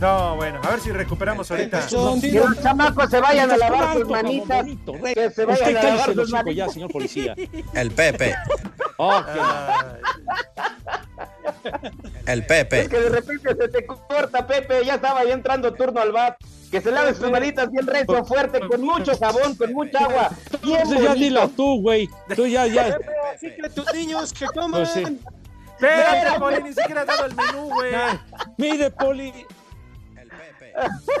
[0.00, 1.78] No, bueno, a ver si recuperamos ahorita.
[1.80, 2.48] Edson, Que dilo.
[2.48, 4.62] los chamacos se vayan a lavar sus manitas.
[4.64, 5.14] bonito, rey.
[5.14, 6.72] Que se Usted vayan a cállese lavar el sus hocico ya, manitas.
[6.74, 7.34] señor policía.
[7.74, 8.34] El Pepe,
[8.98, 9.22] Oh,
[12.26, 14.84] el Es Pepe, que de repente se te corta, Pepe.
[14.84, 16.36] Ya estaba ahí entrando turno al bar.
[16.70, 20.30] Que se lave sus manitas bien recio, fuerte, con mucho jabón, con mucha agua.
[20.52, 22.08] Entonces ya dila tú, güey.
[22.34, 22.98] Tú ya, ya.
[22.98, 24.82] Pepe, así que tus niños que coman.
[24.82, 25.04] Pues sí.
[25.74, 27.92] Espérate, Poli, ni siquiera has dado el menú, güey.
[28.56, 29.32] Mire, Poli.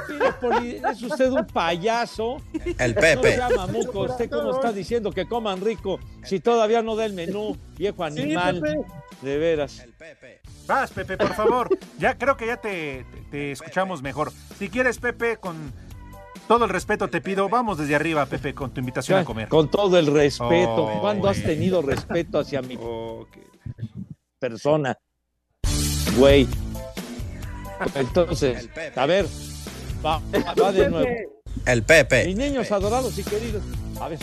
[0.08, 2.36] Mire, Poli, es usted un payaso.
[2.78, 4.00] el No Pepe, sea mamuco.
[4.02, 8.20] ¿Usted cómo está diciendo que coman rico si todavía no da el menú, viejo Sí,
[8.22, 8.60] animal?
[8.60, 8.84] Pepe.
[9.22, 9.82] De veras.
[10.66, 11.68] Vas, Pepe, por favor.
[11.98, 14.32] Ya creo que ya te, te- te escuchamos mejor.
[14.58, 15.72] Si quieres, Pepe, con
[16.48, 19.48] todo el respeto te pido, vamos desde arriba, Pepe, con tu invitación a comer.
[19.48, 20.84] Con todo el respeto.
[20.86, 22.76] Oh, ¿Cuándo has tenido respeto hacia mi
[24.38, 24.96] persona?
[26.18, 26.46] Güey.
[27.94, 29.00] Entonces, El Pepe.
[29.00, 29.26] a ver,
[30.04, 30.20] va,
[30.60, 31.08] va de nuevo.
[31.66, 33.62] el Pepe, Mis niños adorados y queridos.
[34.00, 34.18] A ver,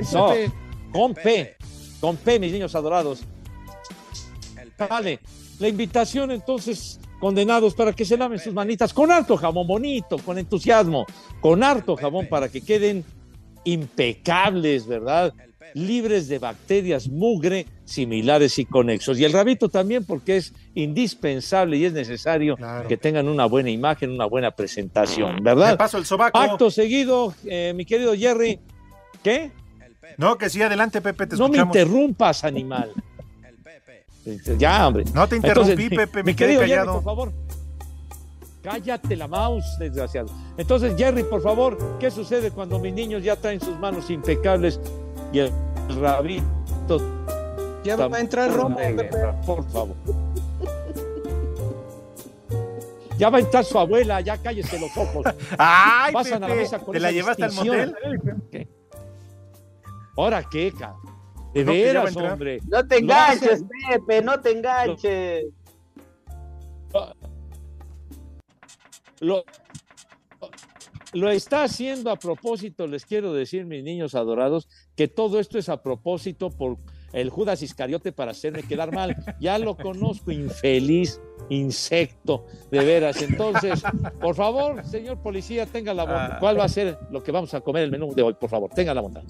[0.00, 0.28] eso.
[0.28, 0.52] Pepe.
[0.92, 1.56] Con P.
[2.00, 3.22] Con P, mis niños adorados.
[4.88, 5.20] Vale.
[5.58, 10.38] La invitación, entonces, condenados para que se laven sus manitas con harto jabón bonito, con
[10.38, 11.06] entusiasmo,
[11.40, 13.04] con harto jabón para que queden
[13.64, 15.32] impecables, ¿verdad?
[15.74, 19.18] Libres de bacterias mugre, similares y conexos.
[19.18, 22.88] Y el rabito también, porque es indispensable y es necesario Claro.
[22.88, 25.76] que tengan una buena imagen, una buena presentación, ¿verdad?
[25.78, 26.38] paso el sobaco.
[26.38, 28.60] Acto seguido, eh, mi querido Jerry.
[29.22, 29.50] ¿Qué?
[30.18, 32.92] No, que sí, adelante, Pepe, te No me interrumpas, animal.
[34.58, 35.04] Ya, hombre.
[35.14, 36.92] No te interrumpí, Entonces, Pepe, mi quedé querido Jerry, callado.
[36.94, 37.32] por favor.
[38.62, 40.28] Cállate la mouse, desgraciado.
[40.56, 44.78] Entonces, Jerry, por favor, ¿qué sucede cuando mis niños ya traen sus manos impecables
[45.32, 45.52] y el
[46.00, 46.98] rabito?
[47.84, 49.10] Ya va a entrar Romo, Pepe.
[49.44, 49.96] Por favor.
[53.18, 55.24] Ya va a entrar su abuela, ya cállese los ojos.
[55.58, 57.94] Ay, Pasan a la Pepe, mesa con ¿te la llevaste al motel?
[58.50, 58.68] ¿Qué?
[60.16, 60.94] ¿Ahora qué, ca?
[61.54, 62.60] De No, veras, hombre.
[62.66, 65.44] No te enganches, Pepe, no te enganches.
[69.20, 69.44] Lo,
[71.12, 75.68] lo está haciendo a propósito, les quiero decir, mis niños adorados, que todo esto es
[75.68, 76.78] a propósito por
[77.12, 79.16] el Judas Iscariote para hacerme quedar mal.
[79.38, 81.20] Ya lo conozco, infeliz,
[81.50, 83.20] insecto, de veras.
[83.20, 83.82] Entonces,
[84.20, 86.38] por favor, señor policía, tenga la bondad.
[86.40, 88.34] ¿Cuál va a ser lo que vamos a comer el menú de hoy?
[88.34, 89.22] Por favor, tenga la bondad.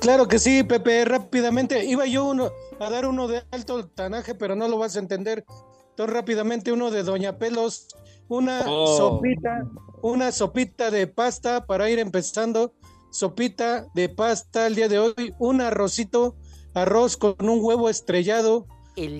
[0.00, 1.84] Claro que sí, Pepe, rápidamente.
[1.84, 5.44] Iba yo uno, a dar uno de alto tanaje, pero no lo vas a entender.
[5.90, 7.88] Entonces, rápidamente, uno de Doña Pelos,
[8.28, 8.96] una Oh.
[8.96, 9.66] sopita,
[10.02, 12.72] una sopita de pasta para ir empezando.
[13.10, 16.34] Sopita de pasta el día de hoy, un arrocito,
[16.74, 18.66] arroz con un huevo estrellado,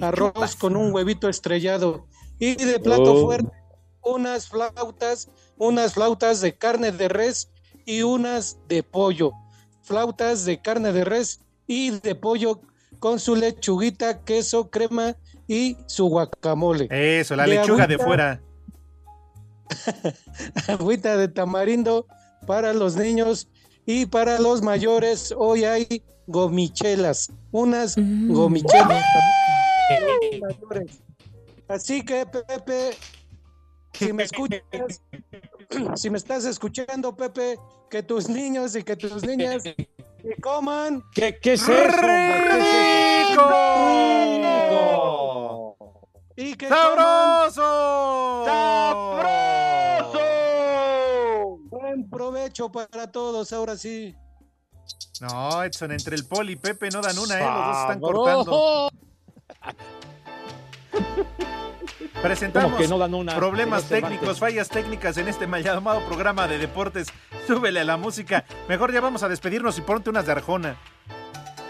[0.00, 2.07] arroz con un huevito estrellado.
[2.40, 3.22] Y de plato Oh.
[3.26, 3.50] fuerte,
[4.02, 7.50] unas flautas, unas flautas de carne de res
[7.86, 9.30] y unas de pollo.
[9.82, 12.61] Flautas de carne de res y de pollo
[12.98, 15.14] con su lechuguita, queso, crema
[15.46, 16.88] y su guacamole.
[16.90, 18.40] Eso, la lechuga de fuera.
[20.68, 22.06] Agüita de tamarindo
[22.46, 23.48] para los niños
[23.86, 25.34] y para los mayores.
[25.36, 29.04] Hoy hay gomichelas, unas gomichelas.
[30.00, 31.00] los mayores.
[31.68, 32.90] Así que, Pepe,
[33.92, 34.62] si me escuchas,
[35.96, 37.58] si me estás escuchando, Pepe,
[37.90, 39.88] que tus niños y que tus niñas que
[40.42, 41.02] coman.
[41.14, 41.76] ¿Qué, qué es eso?
[43.30, 43.64] eso?
[46.36, 48.44] Y que ¡Sabroso!
[48.44, 49.34] ¡Sabroso!
[52.14, 54.14] Provecho para todos, ahora sí.
[55.20, 57.44] No, Edson, entre el Poli y Pepe no dan una, ¿eh?
[57.44, 58.90] Los dos están cortando.
[62.22, 66.00] Presentamos ¿Cómo que no dan una, problemas señor técnicos, fallas técnicas en este mal llamado
[66.06, 67.08] programa de deportes.
[67.46, 68.44] Súbele a la música.
[68.68, 70.76] Mejor ya vamos a despedirnos y ponte unas de Arjona.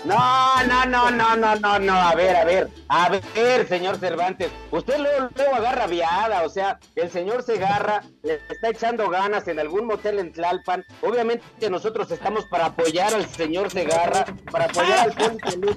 [0.04, 4.50] No, no, no, no, no, no, no, a ver, a ver, a ver, señor Cervantes,
[4.70, 9.58] usted luego, luego agarra viada, o sea, el señor Segarra le está echando ganas en
[9.58, 15.12] algún motel en Tlalpan, obviamente nosotros estamos para apoyar al señor Segarra, para apoyar al
[15.12, 15.74] Poli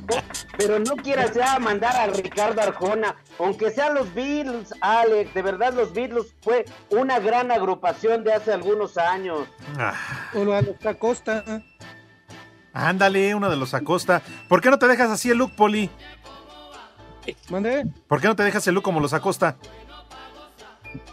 [0.57, 5.73] pero no quieras ya mandar a Ricardo Arjona, aunque sean los Beatles, Alex, de verdad
[5.73, 9.47] los Beatles fue una gran agrupación de hace algunos años.
[10.33, 11.43] O a Acosta.
[12.77, 14.21] Ándale, uno de los Acosta.
[14.47, 15.89] ¿Por qué no te dejas así el look, Poli?
[17.49, 17.87] ¿Mandé?
[18.07, 19.55] ¿Por qué no te dejas el look como los Acosta?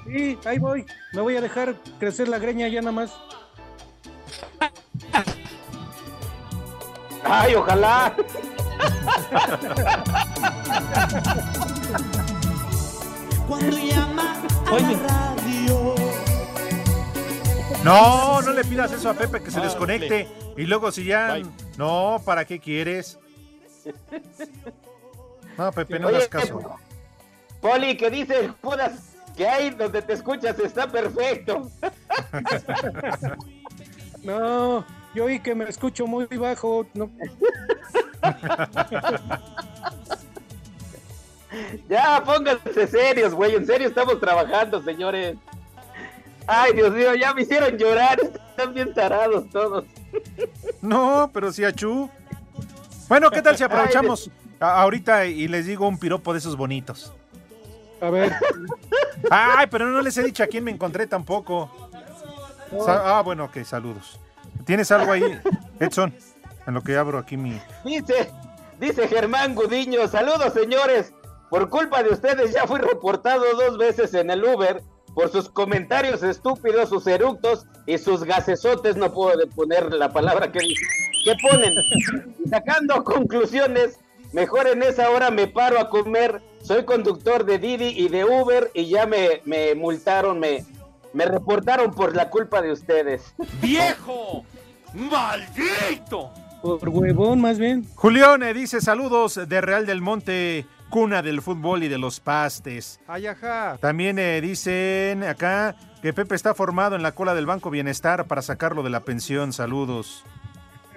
[0.07, 0.85] Sí, ahí voy.
[1.15, 3.15] Me voy a dejar crecer la greña ya nada más.
[7.25, 8.15] Ay, ojalá.
[13.49, 14.37] Cuando llama
[14.67, 14.97] a Oye.
[14.97, 15.84] la radio.
[17.85, 20.29] No, no le pidas eso a Pepe que se desconecte.
[20.57, 21.39] Y luego si ya...
[21.77, 23.19] No, ¿para qué quieres?
[25.57, 26.61] No, Pepe, no hagas caso.
[27.61, 31.71] Poli, que dice Judas que ahí donde te escuchas está perfecto.
[34.25, 36.87] No, yo oí que me escucho muy bajo.
[36.95, 37.11] No.
[41.89, 43.55] Ya, pónganse serios, güey.
[43.55, 45.37] En serio estamos trabajando, señores.
[46.47, 48.19] Ay, Dios mío, ya me hicieron llorar.
[48.23, 49.85] Están bien tarados todos.
[50.83, 52.11] No, pero sí, achú.
[53.09, 54.31] Bueno, ¿qué tal si aprovechamos
[54.61, 57.13] a- ahorita y les digo un piropo de esos bonitos?
[58.01, 58.33] A ver.
[59.31, 61.71] Ay, pero no les he dicho a quién me encontré tampoco.
[62.85, 64.19] Sa- ah, bueno, ok, saludos.
[64.65, 65.39] ¿Tienes algo ahí,
[65.81, 66.15] Edson?
[66.67, 67.61] En lo que abro aquí mi...
[67.85, 68.31] Dice,
[68.81, 71.13] dice Germán Gudiño, saludos señores.
[71.51, 74.83] Por culpa de ustedes ya fui reportado dos veces en el Uber
[75.15, 80.59] por sus comentarios estúpidos, sus eructos y sus gasesotes, no puedo poner la palabra que,
[80.59, 81.73] que ponen.
[82.45, 83.99] Y sacando conclusiones,
[84.33, 86.43] mejor en esa hora me paro a comer.
[86.63, 90.65] Soy conductor de Didi y de Uber y ya me, me multaron, me,
[91.13, 93.35] me reportaron por la culpa de ustedes.
[93.61, 94.45] ¡Viejo!
[94.93, 96.31] ¡Maldito!
[96.63, 97.87] Por huevón, más bien.
[97.95, 103.01] Julián eh, dice saludos de Real del Monte, cuna del fútbol y de los pastes.
[103.09, 103.79] Ay, ajá.
[103.81, 108.43] También eh, dicen acá que Pepe está formado en la cola del Banco Bienestar para
[108.43, 109.53] sacarlo de la pensión.
[109.53, 110.23] Saludos.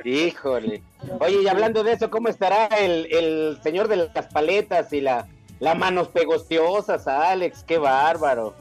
[0.05, 0.83] Híjole.
[1.19, 5.25] Oye, y hablando de eso, ¿cómo estará el, el señor de las paletas y la,
[5.59, 7.63] la manos pegostiosas, Alex?
[7.63, 8.53] Qué bárbaro.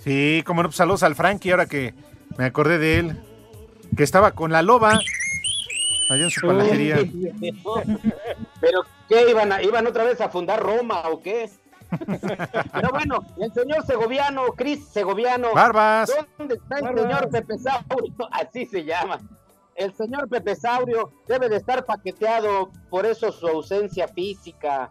[0.00, 1.94] Sí, como no, pues, saludos al Frankie, ahora que
[2.36, 3.22] me acordé de él.
[3.96, 5.00] Que estaba con la loba
[6.10, 6.96] allá en su panadería.
[8.60, 11.50] Pero, ¿qué iban a, iban otra vez a fundar Roma o qué?
[12.72, 15.52] Pero bueno, el señor segoviano, Cris Segoviano.
[15.54, 16.12] Barbas.
[16.38, 17.02] ¿Dónde está el Barbas.
[17.02, 18.14] señor Pepe Saurio?
[18.30, 19.20] Así se llama.
[19.74, 24.90] El señor Pepe Saurio debe de estar paqueteado, por eso su ausencia física.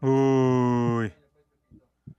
[0.00, 1.12] Uy.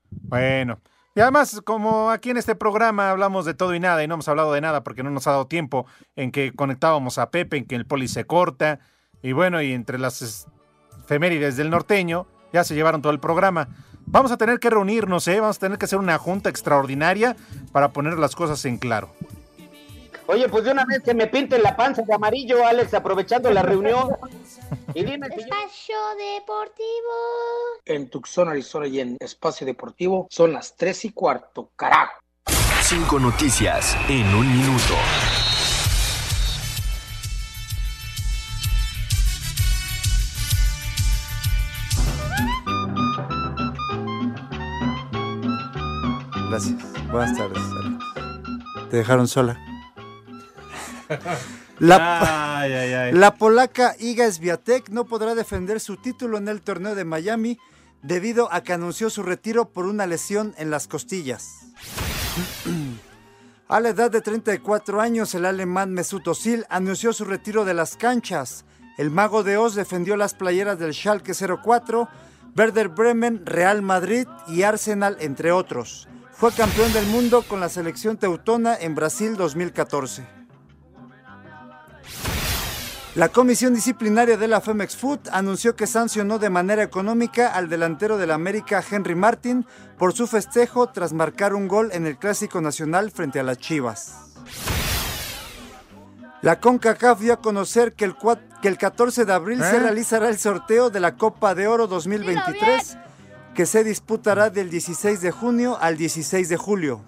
[0.09, 0.80] Bueno.
[1.14, 4.30] Y además, como aquí en este programa hablamos de todo y nada y no hemos
[4.30, 5.86] hablado de nada porque no nos ha dado tiempo
[6.16, 8.80] en que conectábamos a Pepe, en que el poli se corta,
[9.24, 10.47] y bueno, y entre las es-
[11.03, 13.67] efemérides del norteño, ya se llevaron todo el programa.
[14.05, 15.39] Vamos a tener que reunirnos, ¿eh?
[15.39, 17.36] Vamos a tener que hacer una junta extraordinaria
[17.72, 19.09] para poner las cosas en claro.
[20.28, 23.61] Oye, pues de una vez que me pinten la panza de amarillo, Alex, aprovechando la
[23.61, 24.09] reunión.
[24.93, 27.11] Y dime si yo- Espacio Deportivo.
[27.86, 32.13] En Tucson, Arizona y en Espacio Deportivo son las 3 y cuarto, carajo.
[32.82, 34.93] Cinco noticias en un minuto.
[46.70, 47.12] Gracias.
[47.12, 47.64] Buenas tardes.
[48.89, 49.57] Te dejaron sola.
[51.80, 53.12] La, Ay, ay, ay.
[53.14, 57.57] la polaca Iga Swiatek no podrá defender su título en el torneo de Miami
[58.03, 61.47] debido a que anunció su retiro por una lesión en las costillas.
[63.68, 67.97] A la edad de 34 años, el alemán Mesut Özil anunció su retiro de las
[67.97, 68.64] canchas.
[68.99, 72.07] El mago de Oz defendió las playeras del Schalke 04,
[72.55, 76.07] Werder Bremen, Real Madrid y Arsenal, entre otros.
[76.42, 80.26] Fue campeón del mundo con la selección teutona en Brasil 2014.
[83.14, 88.18] La comisión disciplinaria de la Femex Food anunció que sancionó de manera económica al delantero
[88.18, 89.68] del América Henry Martin
[90.00, 94.16] por su festejo tras marcar un gol en el Clásico Nacional frente a las Chivas.
[96.42, 99.80] La CONCACAF dio a conocer que el, cua- que el 14 de abril se ¿Eh?
[99.80, 102.98] realizará el sorteo de la Copa de Oro 2023
[103.62, 107.03] que se disputará del 16 de junio al 16 de julio.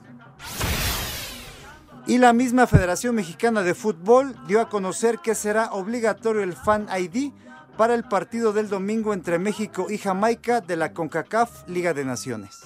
[2.05, 6.87] Y la misma Federación Mexicana de Fútbol dio a conocer que será obligatorio el Fan
[6.95, 7.31] ID
[7.75, 12.61] para el partido del domingo entre México y Jamaica de la CONCACAF Liga de Naciones.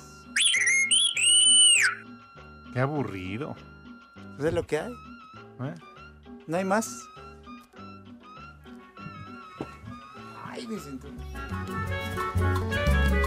[2.73, 3.55] Qué aburrido.
[4.37, 4.91] ¿Es lo que hay?
[5.61, 5.75] ¿Eh?
[6.45, 7.05] ¿No hay más?
[10.45, 11.13] Ay, cintura.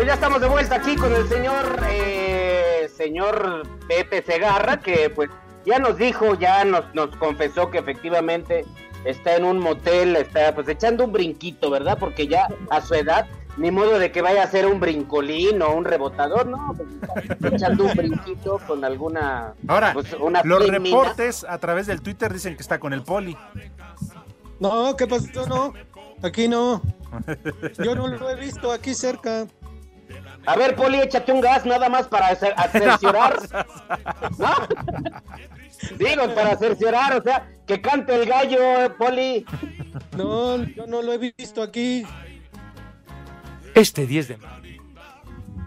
[0.00, 5.28] Pues ya estamos de vuelta aquí con el señor eh, señor Pepe Segarra, que pues
[5.66, 8.64] ya nos dijo, ya nos, nos confesó que efectivamente
[9.04, 11.98] está en un motel, está pues echando un brinquito, ¿verdad?
[12.00, 13.26] Porque ya a su edad,
[13.58, 16.74] ni modo de que vaya a ser un brincolín o un rebotador, no,
[17.38, 22.32] pues echando un brinquito con alguna Ahora, pues, una los reportes a través del Twitter
[22.32, 23.36] dicen que está con el poli.
[24.60, 25.46] No, ¿qué pasó?
[25.46, 25.74] No,
[26.22, 26.80] aquí no.
[27.84, 29.46] Yo no lo he visto aquí cerca.
[30.50, 33.38] A ver, Poli, échate un gas nada más para cer- a cerciorar.
[34.38, 34.54] ¿No?
[35.96, 39.46] Digo, para cerciorar, o sea, que cante el gallo, eh, Poli.
[40.16, 42.04] No, yo no lo he visto aquí.
[43.74, 44.82] Este 10 de mayo.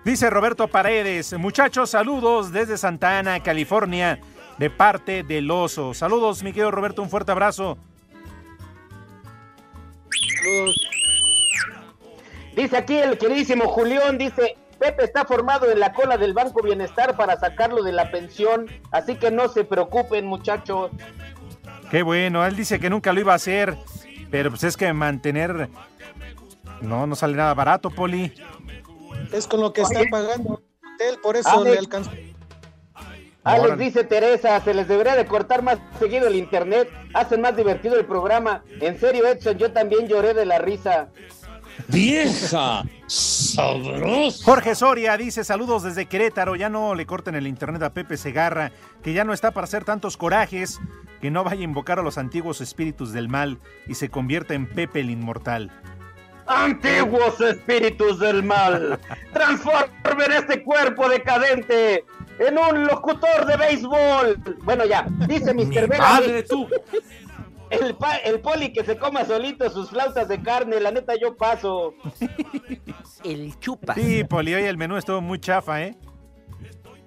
[0.04, 4.20] Dice Roberto Paredes, muchachos, saludos desde Santa Ana, California,
[4.58, 5.94] de parte del oso.
[5.94, 7.78] Saludos, mi querido Roberto, un fuerte abrazo.
[12.56, 17.16] Dice aquí el queridísimo Julián, dice, Pepe está formado en la cola del Banco Bienestar
[17.16, 20.92] para sacarlo de la pensión, así que no se preocupen, muchachos.
[21.90, 23.78] Qué bueno, él dice que nunca lo iba a hacer,
[24.30, 25.70] pero pues es que mantener...
[26.82, 28.34] No, no sale nada barato, Poli.
[29.32, 30.62] Es con lo que están pagando
[30.96, 31.72] hotel, por eso Alex.
[31.72, 32.12] le alcanzó.
[33.46, 33.84] Alex Órale.
[33.86, 38.06] dice Teresa, se les debería de cortar más seguido el internet, hacen más divertido el
[38.06, 38.66] programa.
[38.82, 41.08] En serio, Edson, yo también lloré de la risa.
[41.88, 42.84] ¡Vieja!
[44.44, 48.72] Jorge Soria dice saludos desde Querétaro, ya no le corten el internet a Pepe Segarra,
[49.04, 50.80] que ya no está para hacer tantos corajes,
[51.22, 54.68] que no vaya a invocar a los antiguos espíritus del mal y se convierta en
[54.68, 55.72] Pepe el inmortal.
[56.48, 59.00] Antiguos espíritus del mal,
[59.32, 62.04] transformen este cuerpo decadente
[62.40, 64.58] en un locutor de béisbol.
[64.64, 65.98] Bueno, ya, dice Mr.
[65.98, 66.68] ¡Madre tú!
[67.82, 71.36] El, pa- el poli que se coma solito sus flautas de carne, la neta yo
[71.36, 71.94] paso.
[73.24, 73.96] El chupa.
[73.96, 75.96] Sí, Poli, hoy el menú estuvo muy chafa, ¿eh?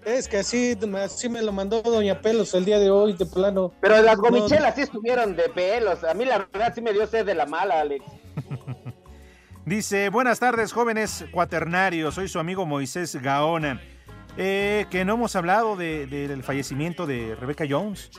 [0.05, 3.73] Es que así, así me lo mandó Doña Pelos el día de hoy, de plano.
[3.81, 6.05] Pero las No, gomichelas sí estuvieron de pelos.
[6.05, 8.05] A mí la verdad sí me dio sed de la mala, Alex.
[9.65, 13.81] Dice, buenas tardes, jóvenes cuaternarios, soy su amigo Moisés Gaona.
[14.39, 18.11] Eh, que no hemos hablado de- de- del fallecimiento de Rebecca Jones.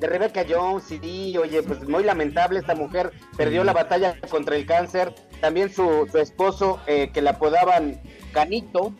[0.00, 4.66] De Rebecca Jones, sí, oye, pues muy lamentable esta mujer, perdió la batalla contra el
[4.66, 5.14] cáncer.
[5.40, 8.00] También su, su esposo, eh, que le apodaban
[8.32, 8.92] Canito,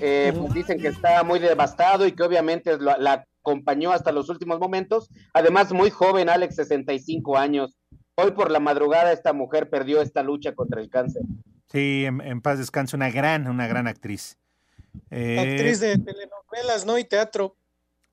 [0.00, 4.30] eh, pues dicen que está muy devastado y que obviamente la, la acompañó hasta los
[4.30, 5.10] últimos momentos.
[5.34, 7.76] Además, muy joven, Alex, 65 años.
[8.14, 11.22] Hoy por la madrugada esta mujer perdió esta lucha contra el cáncer.
[11.70, 14.38] Sí, en, en paz descanse, una gran, una gran actriz.
[15.10, 16.98] Eh, Actriz de telenovelas, ¿no?
[16.98, 17.56] Y teatro.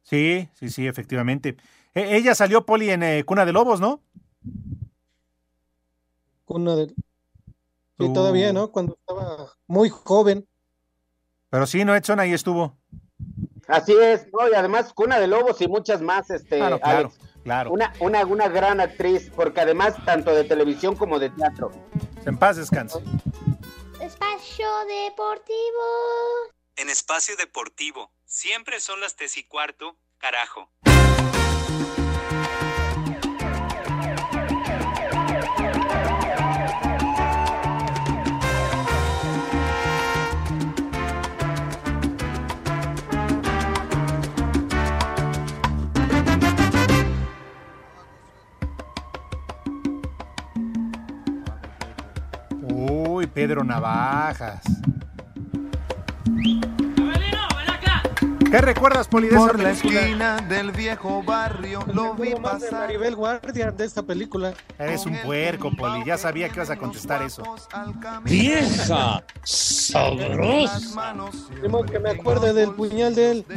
[0.04, 1.58] Sí, sí, sí, efectivamente.
[1.94, 4.02] E- ella salió, Poli, en eh, Cuna de Lobos, ¿no?
[6.48, 6.88] Una de...
[6.88, 6.96] Sí,
[7.98, 8.72] Tú- todavía, ¿no?
[8.72, 10.48] Cuando estaba muy joven.
[11.50, 12.78] Pero sí, no, Edson, ahí estuvo.
[13.68, 14.50] Así es, ¿no?
[14.50, 17.20] y además Cuna de Lobos y muchas más, este, Claro, claro, Alex.
[17.44, 17.72] claro.
[17.72, 21.72] Una, una, una gran actriz, porque además tanto de televisión como de teatro.
[22.26, 23.00] En paz descanse.
[24.02, 25.86] Espacio Deportivo
[26.80, 28.14] en Espacio Deportivo.
[28.26, 30.72] Siempre son las tres y cuarto, carajo.
[52.62, 54.62] Uy, Pedro Navajas.
[58.50, 60.00] ¿Qué recuerdas, Poli, de esa Por la película?
[60.02, 62.88] esquina del viejo barrio lo vi más de pasar.
[62.88, 64.54] Maribel Guardia de esta película.
[64.80, 66.04] Eres un puerco, Poli.
[66.06, 67.44] Ya sabía que ibas a contestar eso.
[68.24, 69.24] ¡Vieja!
[69.44, 71.16] ¡Sabrosa!
[71.92, 73.46] Que me acuerde del puñal de él.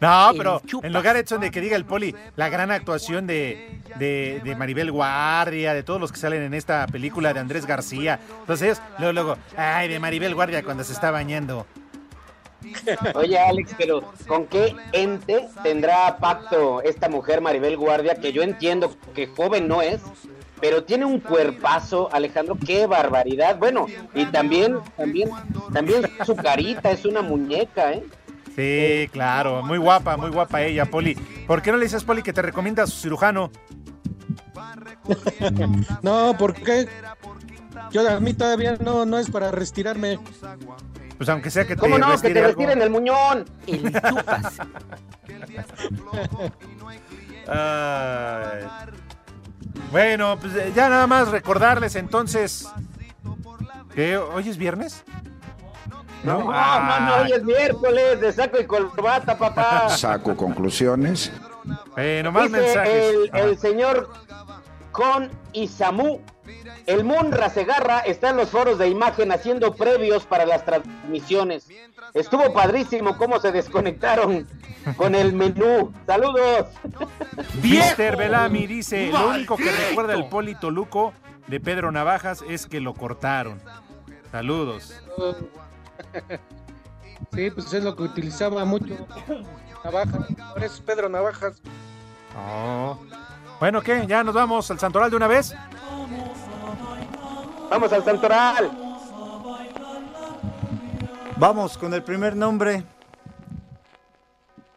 [0.00, 4.40] No, pero en lugar Edson de que diga el Poli, la gran actuación de, de,
[4.44, 8.20] de Maribel Guardia, de todos los que salen en esta película de Andrés García.
[8.40, 11.66] Entonces, luego, luego, ay, de Maribel Guardia cuando se está bañando.
[13.14, 18.16] Oye, Alex, pero ¿con qué ente tendrá pacto esta mujer Maribel Guardia?
[18.16, 20.00] Que yo entiendo que joven no es,
[20.60, 23.58] pero tiene un cuerpazo, Alejandro, qué barbaridad.
[23.58, 25.30] Bueno, y también, también,
[25.72, 28.04] también su carita es una muñeca, ¿eh?
[28.56, 31.14] Sí, claro, muy guapa, muy guapa ella, Poli.
[31.46, 33.52] ¿Por qué no le dices, Poli, que te recomienda a su cirujano?
[36.02, 36.88] No, porque
[37.92, 40.18] yo a mí todavía no, no es para retirarme.
[41.18, 42.18] Pues aunque sea que te ¿Cómo no?
[42.20, 42.52] Que te algo.
[42.60, 43.44] retiren el muñón.
[43.66, 44.58] El chupas.
[47.46, 48.66] Ay.
[49.90, 52.68] Bueno, pues eh, ya nada más recordarles entonces
[53.94, 55.04] que hoy es viernes.
[56.24, 59.88] No, no, no, hoy es miércoles de saco y corbata, papá.
[59.88, 61.32] Saco conclusiones.
[61.94, 63.04] Bueno, más Dice mensajes.
[63.14, 64.10] el, el señor
[64.92, 66.20] Con Isamu.
[66.88, 71.68] El Munra Segarra está en los foros de imagen haciendo previos para las transmisiones.
[72.14, 74.48] Estuvo padrísimo cómo se desconectaron
[74.96, 75.92] con el menú.
[76.06, 76.68] Saludos.
[77.62, 78.16] Mr.
[78.16, 81.12] Belami dice, lo único que recuerda el Poli Toluco
[81.46, 83.60] de Pedro Navajas es que lo cortaron.
[84.32, 84.94] Saludos.
[87.34, 88.94] Sí, pues es lo que utilizaba mucho.
[89.84, 90.26] Navajas.
[90.54, 91.60] Por eso es Pedro Navajas.
[92.36, 92.96] Oh.
[93.58, 94.06] Bueno, ¿qué?
[94.06, 95.54] ¿Ya nos vamos al Santoral de una vez?
[97.70, 98.70] Vamos al Santoral.
[101.36, 102.84] Vamos con el primer nombre.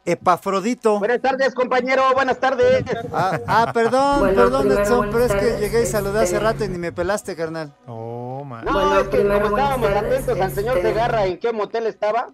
[0.04, 1.00] Epafrodito.
[1.00, 2.04] Buenas tardes, compañero.
[2.14, 2.84] Buenas tardes.
[3.14, 6.66] Ah, ah, perdón, Bueno, perdón, primero, Edson, pero es que llegué y saludé hace rato
[6.66, 7.74] y ni me pelaste, carnal.
[7.88, 8.66] Oh, man.
[8.66, 12.28] No, es que como estábamos atentos al señor Segarra en qué motel estaba.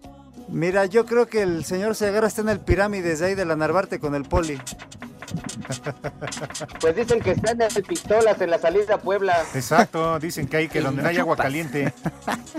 [0.48, 3.54] Mira, yo creo que el señor Segarra está en el pirámides de ahí de la
[3.54, 4.58] Narvarte con el poli.
[6.80, 9.36] Pues dicen que está en el Pistolas en la salida a Puebla.
[9.54, 11.92] Exacto, dicen que hay que donde no hay agua caliente.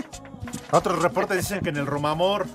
[0.70, 2.46] Otros reportes dicen que en el Romamor.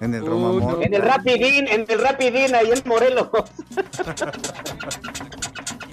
[0.00, 0.82] En el Romamor.
[0.82, 3.28] En el Rapidín, en el Rapidín, ahí en Morelos.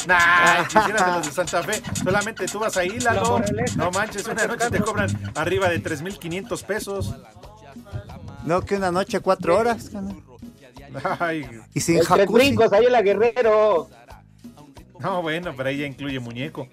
[0.07, 1.84] Nah, quisieras de los de Santa Fe.
[2.03, 3.41] Solamente tú vas ahí, La Lalo.
[3.76, 7.16] No manches, una noche te cobran arriba de 3.500 pesos.
[8.43, 9.91] No, que una noche, cuatro horas.
[11.20, 12.34] Ay, Y sin jacuzzi.
[12.34, 13.90] brincos, ahí en la Guerrero.
[15.00, 16.68] no, bueno, pero ahí ya incluye muñeco.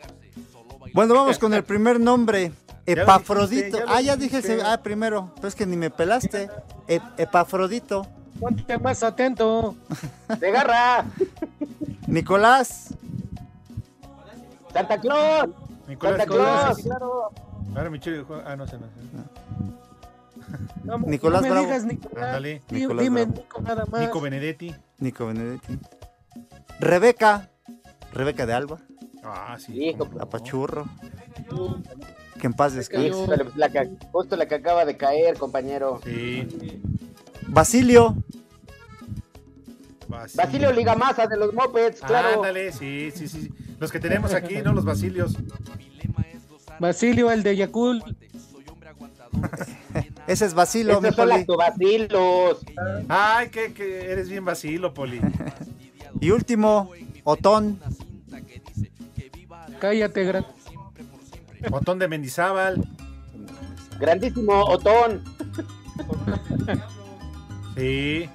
[0.94, 2.52] Bueno, vamos con el primer nombre.
[2.86, 3.78] Ya Epafrodito.
[3.78, 5.32] dijiste, ya ah, ya dije el se- Ah, primero.
[5.34, 6.48] Pero es que ni me pelaste.
[6.86, 8.06] E- Epafrodito.
[8.38, 9.74] Ponte más atento.
[10.38, 11.04] Segarra.
[12.06, 12.94] Nicolás.
[14.72, 15.48] Santa Claus.
[15.88, 16.76] Nicolás, Santa Claus.
[16.76, 16.82] Nicolás.
[16.84, 17.30] claro.
[17.74, 18.86] Ahora mi chico, ah, no sé, no
[21.06, 21.66] Nicolás no me Bravo.
[21.66, 22.24] digas Nicolás.
[22.24, 22.62] Ándale.
[22.68, 23.40] Di- Nicolás Dime Bravo.
[23.42, 24.00] Nico nada más.
[24.00, 24.74] Nico Benedetti.
[24.98, 25.78] Nico Benedetti.
[26.80, 27.50] Rebeca.
[28.12, 28.78] Rebeca de Alba.
[29.24, 29.72] Ah, sí.
[29.88, 30.86] Hijo, Apachurro.
[32.40, 33.10] Que en paz descanse.
[33.26, 36.00] pues la que- justo la que acaba de caer, compañero.
[36.04, 36.46] Sí.
[37.48, 38.16] Basilio.
[40.34, 42.36] Basilio Ligamasa de los Mopeds, claro.
[42.36, 43.52] Ándale, sí, sí, sí.
[43.80, 44.72] Los que tenemos aquí, ¿no?
[44.72, 45.36] Los basilios.
[46.78, 48.02] Basilio, el de Yakul.
[50.26, 51.46] Ese es Basilo, mi son poli.
[53.08, 55.20] Ay, que, que eres bien vacilo, Poli.
[56.20, 56.90] Y último,
[57.24, 57.78] Otón.
[59.78, 60.46] Cállate, gran.
[61.70, 62.88] Botón de Mendizábal.
[63.98, 65.22] Grandísimo Otón.
[67.76, 68.30] Sí.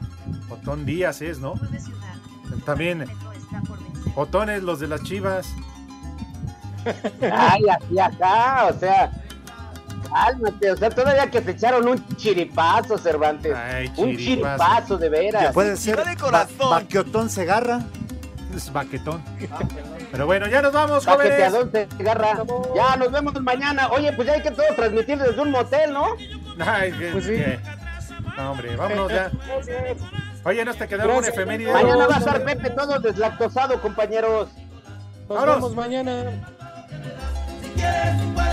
[0.49, 1.55] Otón Díaz es, ¿no?
[2.65, 3.05] También.
[4.15, 5.47] Otón es los de las chivas.
[7.21, 9.11] Ay, así acá, o sea.
[10.13, 13.55] Cálmate, o sea, todavía que se echaron un chiripazo, Cervantes.
[13.55, 14.17] Ay, un chiripazo.
[14.57, 15.53] chiripazo, de veras.
[15.53, 15.97] Puede ser
[16.31, 17.79] Ba- Baqueotón Segarra.
[18.55, 19.23] Es baquetón.
[20.11, 21.37] Pero bueno, ya nos vamos, jóvenes.
[21.71, 22.43] Se agarra.
[22.75, 23.87] Ya, nos vemos mañana.
[23.89, 26.05] Oye, pues ya hay que todos transmitir desde un motel, ¿no?
[26.59, 27.31] Ay, que- Pues sí.
[27.31, 27.59] que-
[28.35, 29.31] No, hombre, vámonos ya.
[30.43, 31.33] Oye, ¿no te algún Gracias.
[31.33, 31.71] efeméride?
[31.71, 34.49] Mañana va a estar Pepe todo deslactosado, compañeros.
[35.29, 35.55] Nos Vámonos.
[35.55, 36.31] vemos mañana
[37.75, 38.51] quieres, puedes.